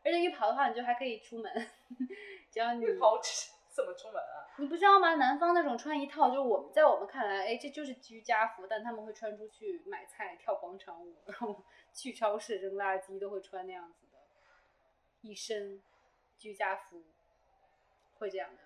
[0.03, 1.51] 而且浴袍的话，你就还可以出门，
[2.51, 3.19] 只要你浴袍
[3.69, 4.51] 怎么出门啊？
[4.57, 5.15] 你不知道吗？
[5.15, 14.19] 南方那种穿一套，就是我们在我们看来，哎，这就是居家服，但他们会穿出去买菜、跳广场舞，然后去超市扔垃圾，都会穿那样子的，
[15.21, 15.81] 一身
[16.37, 17.01] 居家服，
[18.19, 18.61] 会这样的。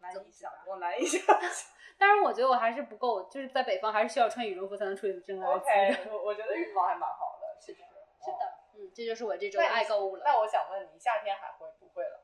[0.00, 1.50] 难以想总之吧，我难以想象。
[1.98, 6.02] 当然，我觉得我还是不够，就是在北方还是需要穿羽绒服才能出去扔垃圾的。
[6.02, 7.82] OK，我我觉得浴袍还蛮好的，其实。
[8.22, 10.22] 是的，嗯，这就是我这周爱购物了。
[10.24, 12.20] 那我想问你，夏天还会不会了？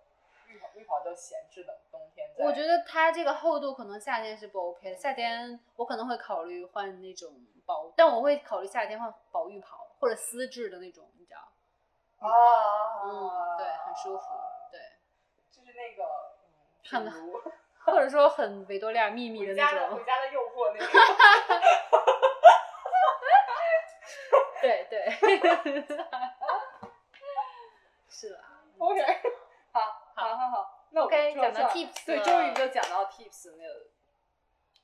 [0.46, 2.28] 浴袍浴袍就闲置的冬天。
[2.38, 7.32] 我觉得它这个厚度可能夏天是不 OK 的，夏天我可能会考虑换那种
[7.64, 12.28] 薄，但我会考虑夏天换薄浴袍或者丝质的那种，你知道？
[12.28, 12.28] 啊，
[13.04, 14.24] 嗯，对，很舒服，
[15.86, 16.02] 那个，
[16.92, 17.32] 嗯，很
[17.94, 20.88] 或者说很维多利亚秘密的那回家的回种，家的诱惑那种。
[24.60, 25.10] 对对，
[28.08, 28.40] 是吧。
[28.78, 29.00] OK，
[29.72, 29.80] 好，
[30.14, 33.86] 好，好，好，那我 OK，讲到 tips 对，终于就讲到 tips 那个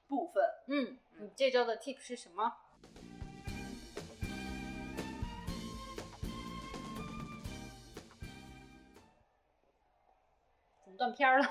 [0.07, 0.45] 部分。
[0.69, 2.57] 嗯，你这周的 tip 是什么？
[11.03, 11.45] 断片儿了？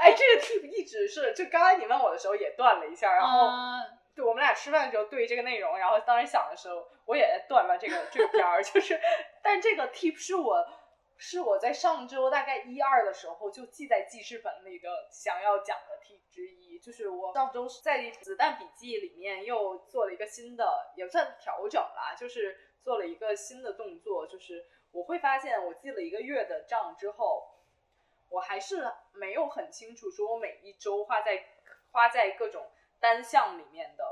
[0.00, 3.78] 哎，这个 tip 一直是，就刚才你问我的时候也断了一下，然后啊
[4.12, 8.98] 对我们俩吃饭的时候对这个内容，然后当时想的时候，我也断了这个这个片儿， 就是，
[9.42, 10.66] 但这个 tip 是我
[11.16, 27.52] 是我在上周大概一二的时候就记在记事本里的想要讲的 tip 之一，就是我上周在子弹笔记里面又做了一个新的，也不算调整啦，就是做了一个新的动作，就是我会发现我记了一个月的账之后。
[28.36, 31.42] 我还是没有很清楚，说我每一周花在
[31.90, 32.70] 花在各种
[33.00, 34.04] 单项里面的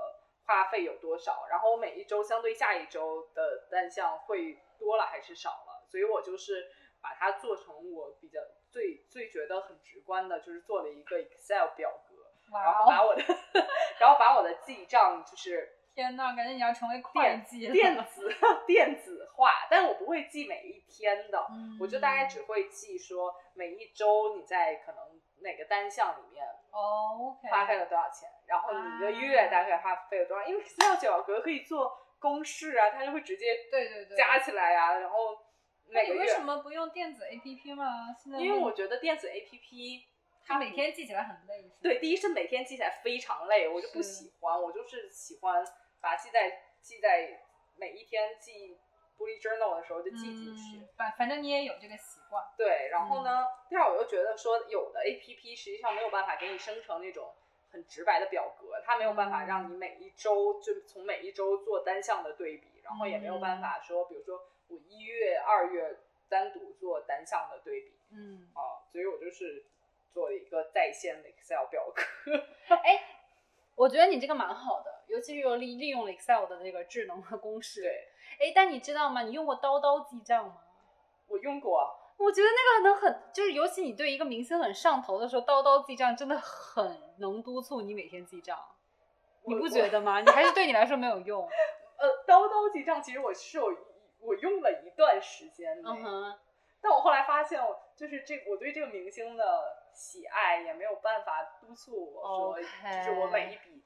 [0.46, 6.70] 花费有多少，然后我每一周相对下一周的单项会多了还是少了，所以我就是
[7.02, 13.04] 把它做成我比较最最觉得很直观的，就是做了一个 Excel 表格，然后把！
[13.04, 13.22] 我的
[14.00, 18.28] 然后把我的记账就是天呐，感觉你要成为电电子
[18.66, 35.38] 电子化，但我不会记每一天的，嗯我就大概只会记说每一周你在可能哪个单项里面哦，OK，花费了多少钱，然后你一个月大概花费了多少，因为 Excel 表格可以做公式啊，它就会直接对对对，加起来啊，然后
[35.88, 38.14] 每个月，什么不用电子 APP 吗？
[38.18, 40.02] 现在因为我觉得电子 APP
[40.46, 45.64] 它每天记起来很累，对，第一是每天记起来非常累，我就不喜欢，我就是喜欢
[46.04, 47.40] 把它记在记在
[47.76, 48.78] 每一天记
[49.16, 50.76] bullet journal 的时候就记进去。
[50.76, 52.44] 嗯反反正你也有这个习惯。
[52.56, 57.34] 对，然后呢，第二我又觉得说，有的 A P P 实际上没有办法给你生成那种
[57.72, 69.64] 很直白的表格，它没有办法让你每一周就从每一周做单项的对比，然后也没有办法说，比如说我一月、二月单独做单项的对比嗯，啊，所以我就是
[70.12, 72.02] 做了一个在线的 Excel 表格。
[73.76, 77.82] 我觉得你这个蛮好的，尤其是又利利用了 Excel 的这个智能的公式。
[77.82, 78.08] 对，
[78.40, 79.22] 哎，但你知道吗？
[79.22, 80.56] 你用过刀刀记账吗？
[81.26, 88.58] 我用过，我觉得那个能很，就是尤其你对一个明星很上头的时候，刀刀记账真的很能督促你每天记账，
[89.46, 90.20] 你不觉得吗？
[90.20, 91.48] 你还是对你来说没有用。
[91.96, 93.64] 呃，刀刀记账其实我是有
[94.20, 95.90] 我用了一段时间的。
[95.90, 96.38] 嗯哼，
[96.82, 99.44] 但我后来发现，我就是这我对这个明星的
[99.94, 103.82] 喜爱也没有办法督促我说就是我每一笔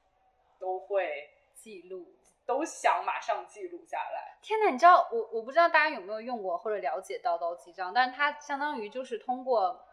[0.59, 2.15] 都会记录。
[2.45, 4.35] 都想马上记录下来。
[4.41, 9.85] 天呐，你知道我我不知道大家有没有用过或者了解叨叨记账，但是它相当于就是通过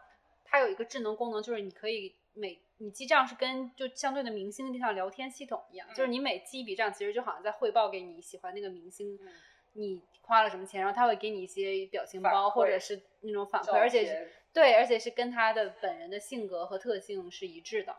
[0.43, 9.31] 它有一个智能功能，就是你可以每你记账是跟就相对的明星就像聊天系统一样，就是嗯你每记一笔账，其实就好像在汇报给你喜欢那个明星，嗯
[9.73, 17.95] 你花了什么钱，然后他会给你一些表情包或者是那种反馈，而且对，而且是跟他的本人的性格和特性是一致的。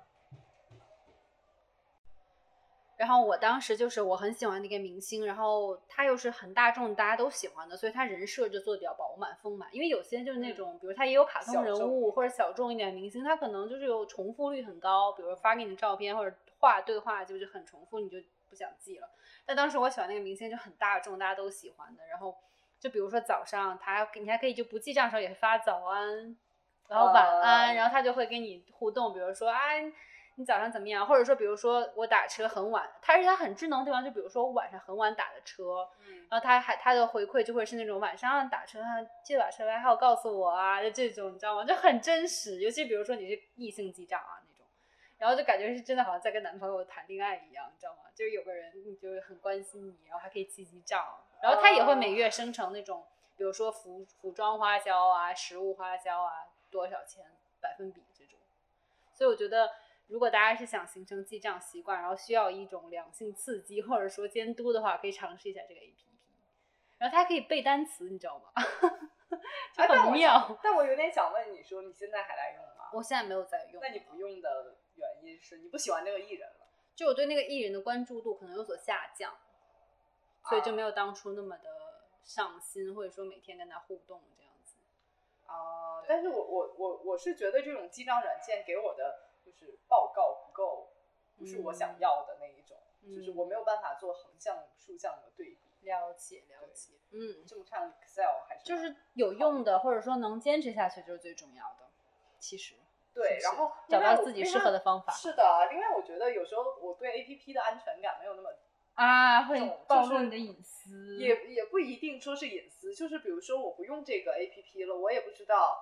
[2.97, 9.73] 然后我当时就是我很喜欢那个明星，然后他又是很大众，大家都喜欢的，所以他人设就做的比较饱满丰满。
[9.73, 18.19] 因为有些就是那种，比如他也有卡通人物或者小众一点的明星，他可能就是有重复率很高，比如发给你的照片或者话对话就是很重复，你就
[18.49, 19.09] 不想记了。
[19.47, 22.05] 但当时我喜欢那个明星就很大众，大家都喜欢的。
[22.09, 22.37] 然后
[22.81, 26.37] 就比如说早上他你还可以就不记账的时候也发早安，
[26.89, 29.59] 然后晚安，哦然后他就会跟你互动，比如说啊
[30.37, 41.65] 你早上怎么样，或者说比如说我打车很晚，他而且他很智能的地方，就比如说我晚上很晚打的车，嗯然后他还他的回馈就会是那种晚上打车啊，记得把车牌号告诉我啊，就这种你知道吗？
[41.65, 44.65] 就很真实，尤其比如说你是异性记账啊那种，
[45.19, 48.09] 然后就感觉是真的好像在跟男朋友谈恋爱一样，你知道吗？
[48.15, 51.05] 就是有个人你就很关心你，然后还可以记记账，
[51.43, 53.05] 然后他也会每月生成那种，
[53.37, 57.25] 比如说服服装花销啊、食物花销啊多少钱
[57.61, 58.39] 百分比这种，
[59.13, 59.71] 所以我觉得。
[60.09, 66.19] 如果大家是想形成记账习惯，然后需要一种良性刺激或者说监督的话，可以尝试一下这个 A P P。
[66.97, 68.51] 然后它还可以背单词，你知道吗？
[69.77, 70.33] 很妙。
[70.33, 72.89] 想但我有点想问你说，你现在还在用吗？
[72.95, 76.67] 我现在没有在用，那你不用的原因是你不喜欢那个艺人了？
[76.97, 79.37] 就我对那个艺人的关注度可能有所下降，
[80.49, 81.69] 所以就没有当初那么的
[82.25, 84.48] 上心，或者说每天跟他互动这样子。
[85.49, 86.07] 啊，对。
[86.09, 90.91] 但是我我我我是觉得这种记账软件给我的就是报告不够，
[91.37, 92.79] 不是我想要的那一种，
[93.13, 95.59] 就是我没有办法做横向、竖向的对比。
[95.83, 101.89] 了解了解，嗯，这么看 Excel 还是就是有用的，或者说能坚持下去就是最重要的。
[102.39, 102.75] 其实。
[103.15, 108.51] 对，是然后找到自己适合的方法是的，另外我觉得有时候我对 A P P 的安全感没有那么，
[108.99, 115.79] 啊，会暴露你的隐私，也也不一定说是隐私，就是比如说我不用这个 A P P 了，我也不知道，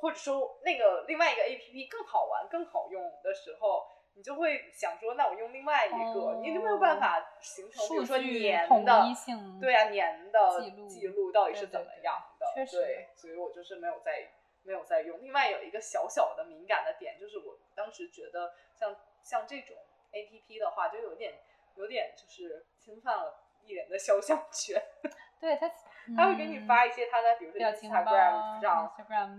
[0.00, 3.86] 或者说那个另外一个 A P P 更好玩、更好用的时候。
[4.14, 12.46] 你就会想说，那我用另外一个，哦你就没有办法形成，比如说年统的一性，对啊，年的记录记录到底是怎么对样的？
[12.54, 14.30] 对，所以我就是没有在
[14.64, 15.18] 没有在用。
[15.22, 19.74] 另外有一个小小的敏感的点，就是我当时觉得像像这种
[20.10, 21.32] A P P 的话，就有点
[21.76, 24.82] 有点就是侵犯了艺人的肖像权。
[25.40, 25.68] 对他
[26.16, 28.94] 他会给你发一些他在比如说 Instagram 上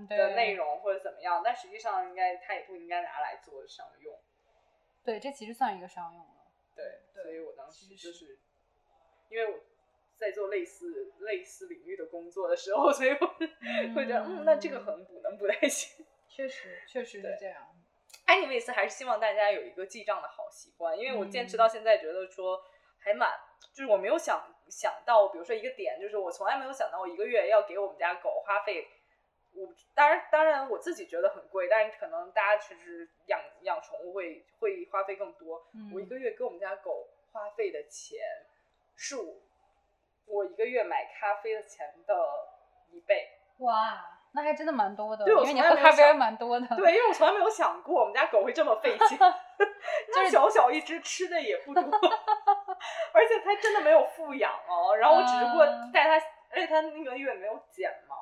[0.10, 4.20] 的内容或者怎么样，但实际上应该他也不应该拿来做商用。
[5.04, 6.52] 对，这其实算一个商用了。
[6.76, 8.40] 对，所以我当时就是
[9.30, 9.60] 因为我
[10.18, 13.28] 在做类似类似领域的工作的时候，所以我
[13.96, 16.06] 会觉得，嗯，那这个可能补能补太行。
[16.28, 17.73] 确实确实是对这样。
[18.28, 22.64] anyways，还是希望大家有一个记账的好习惯，因为我坚持嗯到现在，觉得说
[23.00, 23.30] 还蛮，
[23.74, 28.88] 就是我没有想想到，比如说一个点，就是我从来没有想到我一个月要给我们家狗花费。
[29.56, 35.68] 我当然，当然我自己觉得很贵，但是可能大家其实养养宠物会会花费更多。
[35.94, 38.18] 我一个月给我们家狗花费的钱
[38.96, 39.36] 是我
[40.26, 42.16] 我一个月买咖啡的钱的
[42.90, 43.30] 一倍。
[43.60, 46.68] 哇，那还真的蛮多的，对我因为你喝咖啡蛮多的。
[46.76, 49.18] 对，因为我从来没有想过我们家狗会这么费钱，
[50.14, 51.82] 它小小一只吃的也不多，
[53.14, 54.96] 而且它真的没有富养哦。
[54.96, 58.16] 然后我只不过嗯带它，而且它那个月没有剪毛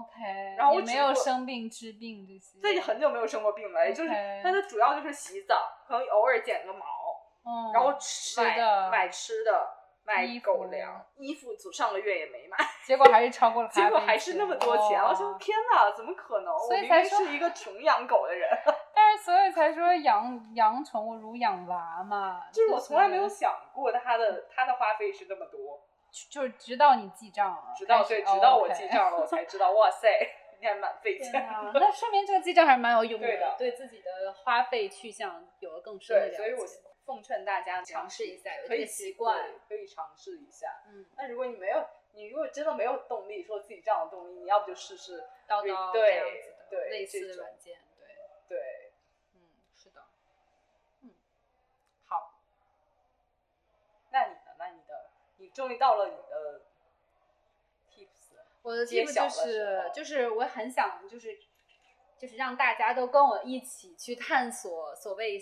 [0.00, 2.58] ，OK，然后我没有生病治病这些。
[2.62, 4.10] 这很久没有生过病了，也就是
[4.42, 5.54] 它的主要就是洗澡，
[5.86, 6.86] 可能偶尔剪个毛，
[7.44, 9.68] 嗯，然后是买的买吃的，
[10.06, 16.52] 买狗粮，衣服组上个月也没买， 结果还是超过了结果，还是那么多钱，哇我说天哪，怎么可能？
[16.52, 18.48] 我所以明明才说是一个穷养狗的人，
[18.94, 25.80] 但是所以才说养养宠物如养娃嘛，就是我从来没有想过它的它的花费是那么多，
[26.30, 30.08] 就是直到你记账了，直到对，直到我记账了，我才知道，哇塞，
[30.60, 31.80] 你还蛮费天钱哪，的。
[31.80, 36.36] 那说明这个记账还是蛮有用对的对自己的花费去向有了更深的了，解。
[36.36, 36.66] 所以我
[37.04, 40.82] 奉劝大家尝试一下有可以这个习惯可以尝试一下。
[40.88, 48.08] 嗯，那如果你没有，你如果真的没有动力，说自己这样的动力，你要不就试试叨叨对这样子的对类似的软件，对，
[48.48, 48.92] 对。
[49.34, 49.40] 嗯，
[49.74, 50.02] 是的，
[51.02, 51.10] 嗯，
[52.06, 52.40] 好，
[54.10, 54.40] 那你的？
[54.58, 56.62] 那你的，你终于到了你的
[57.90, 58.38] tips。
[58.62, 61.38] 我的揭 tip 就是就是我很想就是
[62.16, 65.38] 就是让大家都跟我一起去探索所谓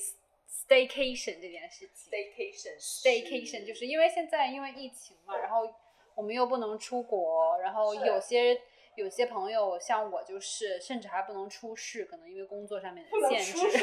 [0.52, 2.12] staycation 这件事情。
[2.12, 5.72] staycation staycation 就是因为现在因为疫情嘛，然后
[6.14, 8.60] 我们又不能出国，然后有些
[8.94, 13.52] 有些朋友像我就是，甚至还不能出市，可能因为工作上面的限制。
[13.58, 13.80] 出谁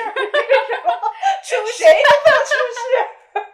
[1.86, 1.92] 都
[2.24, 2.60] 不能出事。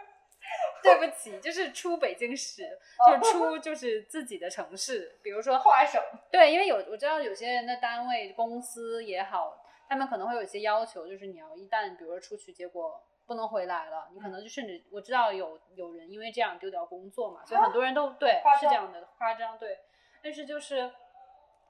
[0.82, 6.00] 对不起，就是出北京市，哦就是出就是自己的城市，比如说跨省，
[6.30, 19.80] 对，因为有我知道有些人的单位、公司也好，他们可能会有一些要求，就是你要一旦比如说出去，结果不能回来了，你可能就甚至我知道有有人因为这样丢掉工作嘛，所以很多人都对是这样的夸张对，
[20.22, 20.92] 但是就是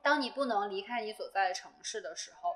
[0.02, 2.54] 当你不能离开你所在的城市的时候。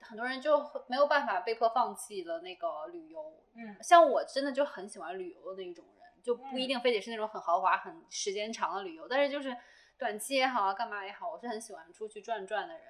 [0.00, 9.54] 很多人就没有办法被迫放弃了那个旅游，嗯，像我真的就很喜欢旅游的那种人，就不一嗯定非得是那种很豪华、很时间长的旅游，但是就是
[9.98, 12.82] 短期也好啊，干嘛也好，我是很喜欢出去转转的人。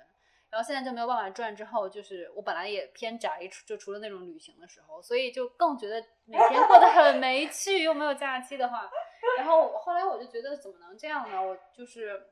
[0.50, 8.90] 然后现在就没有办法转，之后就是我本来也偏宅，就除了那种旅行的时候，所以就更觉得每天过得很没趣，又没有假期的话，
[9.36, 11.42] 然后后来我就觉得怎么能这样呢？
[11.42, 12.28] 我就是。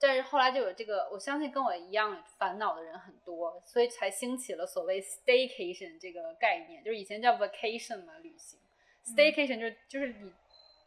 [0.00, 8.60] 但是后来就有这个，我相信跟我一样烦恼的人很多，所以才兴起了所谓 staycation 这个概念，就是以前叫 vacation 嘛，旅行。
[9.04, 10.32] staycation 就是就是你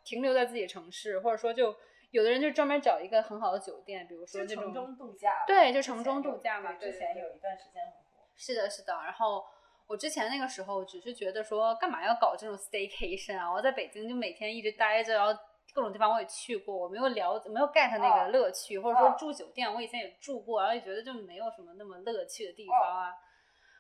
[0.06, 1.76] 停留在自己的城市，或者说就
[2.12, 5.44] 有的人就专门找一个很好的酒店，比如说那种城中度假。
[5.48, 6.74] 对，就城中度假嘛。
[6.74, 8.28] 之前有一段时间很火。
[8.36, 8.94] 是的，是的。
[8.94, 9.44] 然后
[9.88, 13.52] 我之前那个时候只是觉得说，干嘛要搞这种 staycation 啊？
[13.52, 15.34] 我在北京就每天一直待着，然后
[15.74, 23.14] 各种地方我也去过，我没有了没有 get 那啊个乐趣，或者说啊住酒店，我以前也住过，然后就觉得就没有什么那么乐趣的地方啊。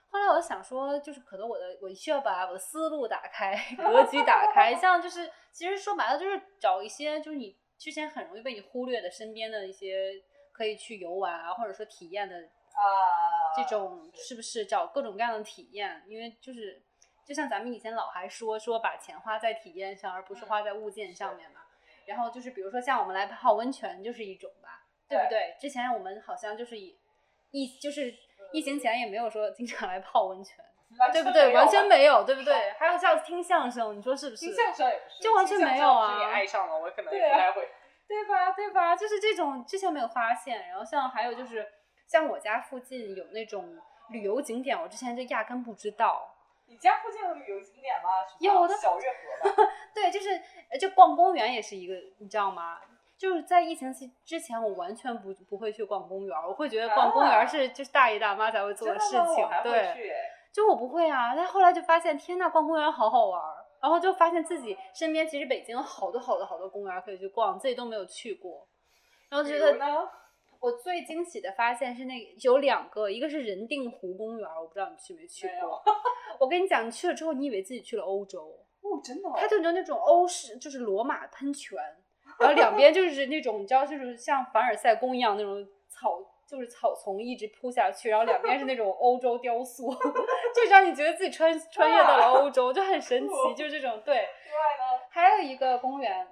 [0.10, 10.22] 后来我想说，就是可能我的我需要把我的思路打开， 格局打开， 像就是其实说白了就是找一些就是你之前很容易被你忽略的身边的一些
[10.52, 16.04] 可以去游玩啊，或者说体验的啊，这种是不是找各种各样的体验？
[16.08, 16.84] 因为就是
[17.26, 21.62] 就像咱们以前老还说说把钱花在体验上，而不是花在物件上面嘛。
[22.06, 25.56] 然后就是比如说像我们来泡温泉就是一种吧，对不对？
[25.60, 26.96] 之前我们好像就是以
[27.50, 28.14] 疫就是
[28.54, 30.64] 疫情前也没有说经常来泡温泉，
[31.12, 31.54] 对不对？
[31.54, 32.74] 完全没有，对不对？
[32.78, 34.46] 还有像听相声，你说是不是？
[34.46, 37.70] 听相声也不是，就完全没有啊爱上了，我可能也不太会。
[38.08, 38.52] 对吧？
[38.52, 38.96] 对吧？
[38.96, 41.66] 就是这种之前没有发现，然后像还有就是
[42.08, 43.78] 像我家附近有那种
[44.10, 46.36] 旅游景点，我之前就压根不知道。
[46.68, 48.10] 你家附近有旅游景点吗？
[48.40, 49.72] 有的小月河吧。
[49.96, 50.30] 对，就是
[50.70, 52.80] 呃就逛公园也是一个，你知道吗？
[53.18, 59.94] 就是在疫情期之前，我完全不不会去逛公园，我会觉得逛公园是就是大爷大妈才会做的事情对。
[60.54, 68.68] 就我不会啊，但后来就发现，天呐，逛公园好好玩儿，然后就发现自己身边其实北京有好多好多好多公园可以去逛，自己都没有去过，
[69.30, 69.86] 然后觉得呢？
[70.60, 75.82] 我最惊喜的发现是那个有两个，一个是人定湖公园，我不知道你去没去过。
[76.40, 79.34] 我跟你讲，你去了之后，你以为自己去了欧洲，哦，真的哦。
[79.36, 81.80] 它就有那种欧式，就是罗马喷泉，
[82.40, 86.20] 然后两边就是那种你知道，就是像凡尔赛宫一样那种草，
[86.52, 89.90] 就是草丛一直铺下去，然后两边是那种欧洲雕塑，
[90.54, 94.28] 就让你觉得自己穿穿越到了欧洲，就很神奇，就是这种对。
[95.10, 96.28] 还有一个公园，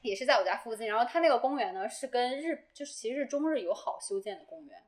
[0.00, 4.82] 也是在我家附近，然后它那个公园呢是跟日，就是其实是中日友好修建的公园，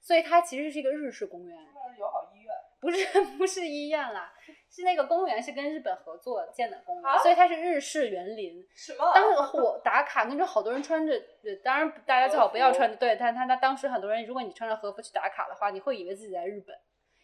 [0.00, 2.52] 所以它其实是一个日式公园，那友好医院。
[2.80, 4.34] 不是 不是医院啦，
[4.74, 8.66] 是那个公园是跟日本合作建的公园，啊所以它是日式园林。
[8.74, 9.12] 什么？
[9.14, 16.74] 当时我打卡，那种好多人穿着，呃当然大家最好不要穿着，对，但他他当时很多人，如果你穿着和服去打卡的话，你会以为自己在日本，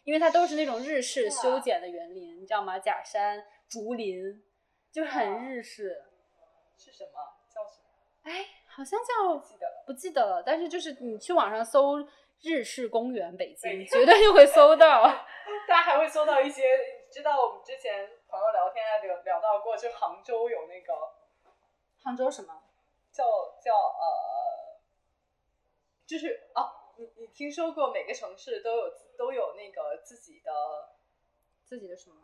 [0.03, 2.77] 因为它都是那种日式修剪的园林，你知道吗？
[2.77, 4.43] 假山、竹林，
[4.91, 6.03] 就很日式。
[6.77, 7.11] 是什么？
[7.53, 8.31] 叫什么？
[8.31, 9.83] 哎，好像叫不记得了。
[9.87, 11.97] 不记得了，但是就是你去网上搜
[12.41, 15.03] 日式公园北京，北绝对就会搜到。
[15.67, 20.93] 大家还会搜到一些，你知道我们之前朋友聊天啊聊聊到过，就杭州有那个
[22.03, 22.63] 杭州什么？
[23.11, 23.25] 叫
[23.59, 24.79] 叫呃，
[26.05, 30.51] 就是啊，你你听说过每个城市都有都有那个自己的
[31.65, 32.15] 自己的什么？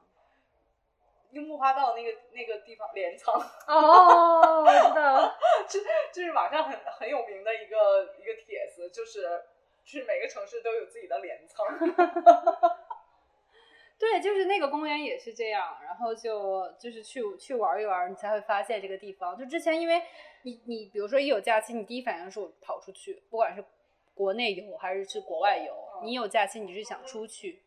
[1.32, 3.34] 樱木花道那个那个地方镰仓，
[3.68, 5.36] 哦，我知道。
[5.68, 5.80] 就
[6.14, 9.44] 就是网上很很有名的一个一个帖子，就是
[9.84, 11.66] 就是每个城市都有自己的镰仓。
[13.98, 19.38] 对，就是那个公园也是这样，然后就就是去去玩一玩，你才会发现这个地方。
[19.38, 20.02] 就之前因为
[20.44, 23.64] 你你比如说一有假期，你第一反应是我跑出去，不管是
[24.14, 25.74] 国内游还是去国外游，
[26.04, 27.64] 你有假期你是想出去。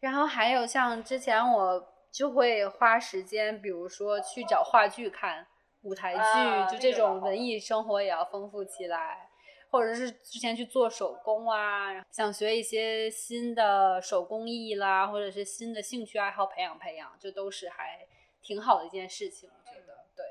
[0.00, 5.44] 然后还有像之前我就会花时间，比如说去找话剧看，
[5.82, 9.27] 舞台剧，就这种文艺生活也要丰富起来。
[9.70, 18.06] 或者是之前去做手工啊，想学一些新的手工艺啦，或者是新的兴趣爱好培养培养，这都是还
[18.40, 19.50] 挺好的一件事情。
[19.50, 20.24] 我觉得，对，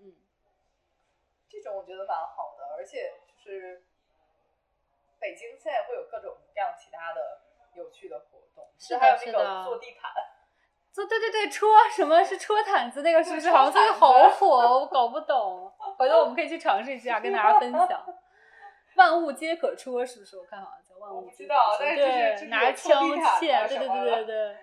[0.00, 0.14] 嗯，
[1.48, 3.84] 这种我觉得蛮好的，而且就是
[5.18, 7.40] 北京现在会有各种各样其他的
[7.74, 10.12] 有趣的活动，是还有那个做地毯，
[10.92, 14.48] 做对对对，戳什么是戳毯子那个是不是好像最近好火？
[14.80, 18.04] 我搞不懂，回头我们可以去尝试一下，跟大家分享。
[18.96, 20.38] 万物皆可戳，是不是？
[20.38, 21.78] 我看好像叫万物皆可戳。
[21.78, 23.08] 对，拿枪
[23.40, 24.56] 切，对对对对对。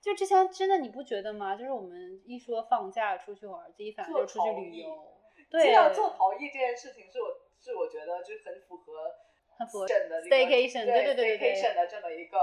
[0.00, 1.56] 就之前真的你不觉得吗？
[1.56, 5.06] 就是我们一说放假出去玩，第一反应就出去旅游。
[5.50, 7.28] 对，做陶艺这件事情是我
[7.60, 9.14] 是我觉得就是很符合
[9.56, 12.38] 很符合 staycation 对对对对 staycation 的这么一个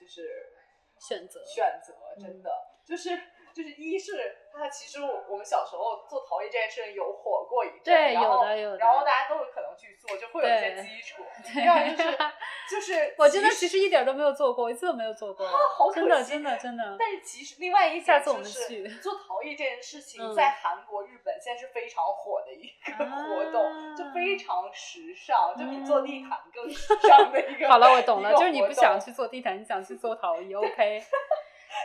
[0.00, 0.50] 就是
[0.98, 2.50] 选择选择，真的
[2.84, 3.10] 就是。
[3.58, 11.24] 就是一是它其实我们小时候做陶艺这件事情有火过一阵，对，有的有的，然后大家都有可能去做，就会有一些基础。
[11.52, 12.18] 第二就是
[12.70, 16.96] 就是我真的其实一点都没有做过，一次都没有做过，好真的真的真的。
[16.96, 27.68] 但是其实另外一下次我们去做陶艺这件事 情，在韩国、日本现在是非常火的一个活动，就非常时尚，就比做地毯更时尚的一个。
[27.68, 31.02] 好了，我懂了，就是你不想去做地毯，你想去做陶艺，OK。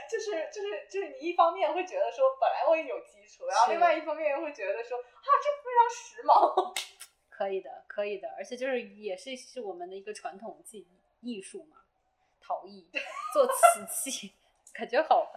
[0.09, 6.73] 就是就是就是你一方面会觉得说本来我也有基础，然后另外一方面又会觉得说啊这非常时髦，
[7.29, 10.87] 可以的可以的，而且就是也是是我们的一个传统技
[11.21, 11.77] 艺术嘛，
[12.41, 12.89] 陶艺
[13.33, 14.33] 做瓷器，
[14.73, 15.31] 感觉好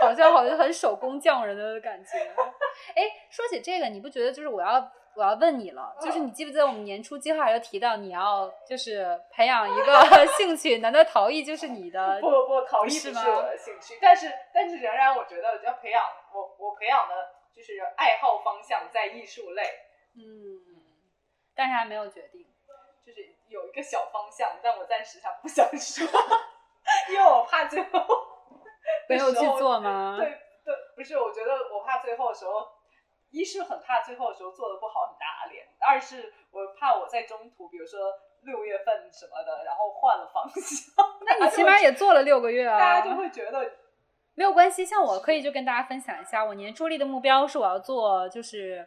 [0.00, 2.10] 好像好像很手工匠人的感觉。
[2.94, 4.92] 哎，说起这个，你不觉得就是我要？
[5.16, 10.78] 我要问你了，就是你记不记得我们年初计划又提到你要就是培养一个 兴趣？
[10.78, 12.20] 难道陶艺就是你的？
[12.20, 16.04] 不不不，陶艺是我的兴趣，但是但是仍然我觉得要培养
[16.34, 17.14] 我我培养的
[17.50, 19.62] 就是爱好方向在艺术类，
[20.16, 20.60] 嗯，
[21.54, 22.44] 但是还没有决定，
[23.04, 26.06] 就是有一个小方向，但我暂时还不想说，
[27.10, 28.06] 因为我怕最后
[29.08, 30.16] 没有去做吗？
[30.18, 30.26] 对
[30.62, 32.76] 对，不是，我觉得我怕最后的时候。
[33.36, 38.00] 一是很怕最后的时候做的不好很打脸，二是我怕我在中途，比如说
[38.44, 41.04] 六月份什么的，然后换了方向。
[41.26, 43.72] 那你起码也做了六个月啊，大家就会觉得
[44.34, 44.86] 没有关系。
[44.86, 48.86] 像我可以就跟大家分享一下，我年初立的目标是我要做，就是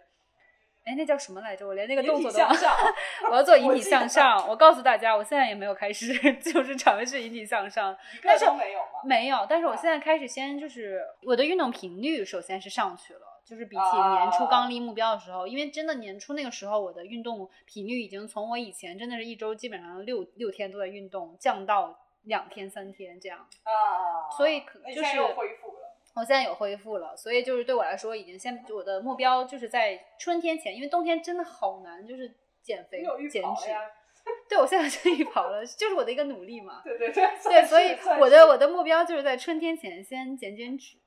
[0.85, 1.67] 哎那叫什么来着？
[1.67, 2.39] 我连那个动作都
[3.29, 4.47] 我要做 引体向上。
[4.49, 9.01] 我告诉大家，我现在也没有开始就是尝试引体向上，但是没有吗？
[9.03, 13.28] 没有，但是我现在开始先就是我的运动频率首先是上去了。
[13.49, 23.39] 就是比起年初刚立目标的时候，因为真的年初那个时候，我的运动频率已经从我以前真的是一周基本上六六天都在运动，降到两天三天这样。
[23.39, 25.97] 啊，所以可就是恢复了。
[26.13, 32.31] 我现在有恢复了，所以就是对我来说，已经先我的目标就是在春天前，因为冬天真的好难，就是
[32.61, 33.69] 减肥减脂。
[34.47, 36.81] 对，我现在是预跑了，就是我的一个努力嘛。
[36.83, 37.27] 对对对。
[37.43, 40.97] 对，所以我的我的目标就是在春天前先减减脂。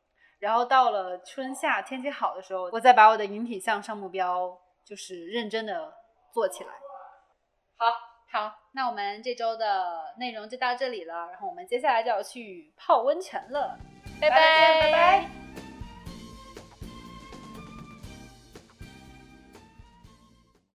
[0.43, 5.95] 然后到了春夏天气好的时候，我再把我的引体向上目标就是认真的
[6.35, 6.71] 做起来。
[7.77, 7.87] 好，
[8.33, 13.79] 好，那我们这周的内容就到这里了，然后我们接下来就要去泡温泉了，
[14.21, 15.42] 拜拜，拜拜。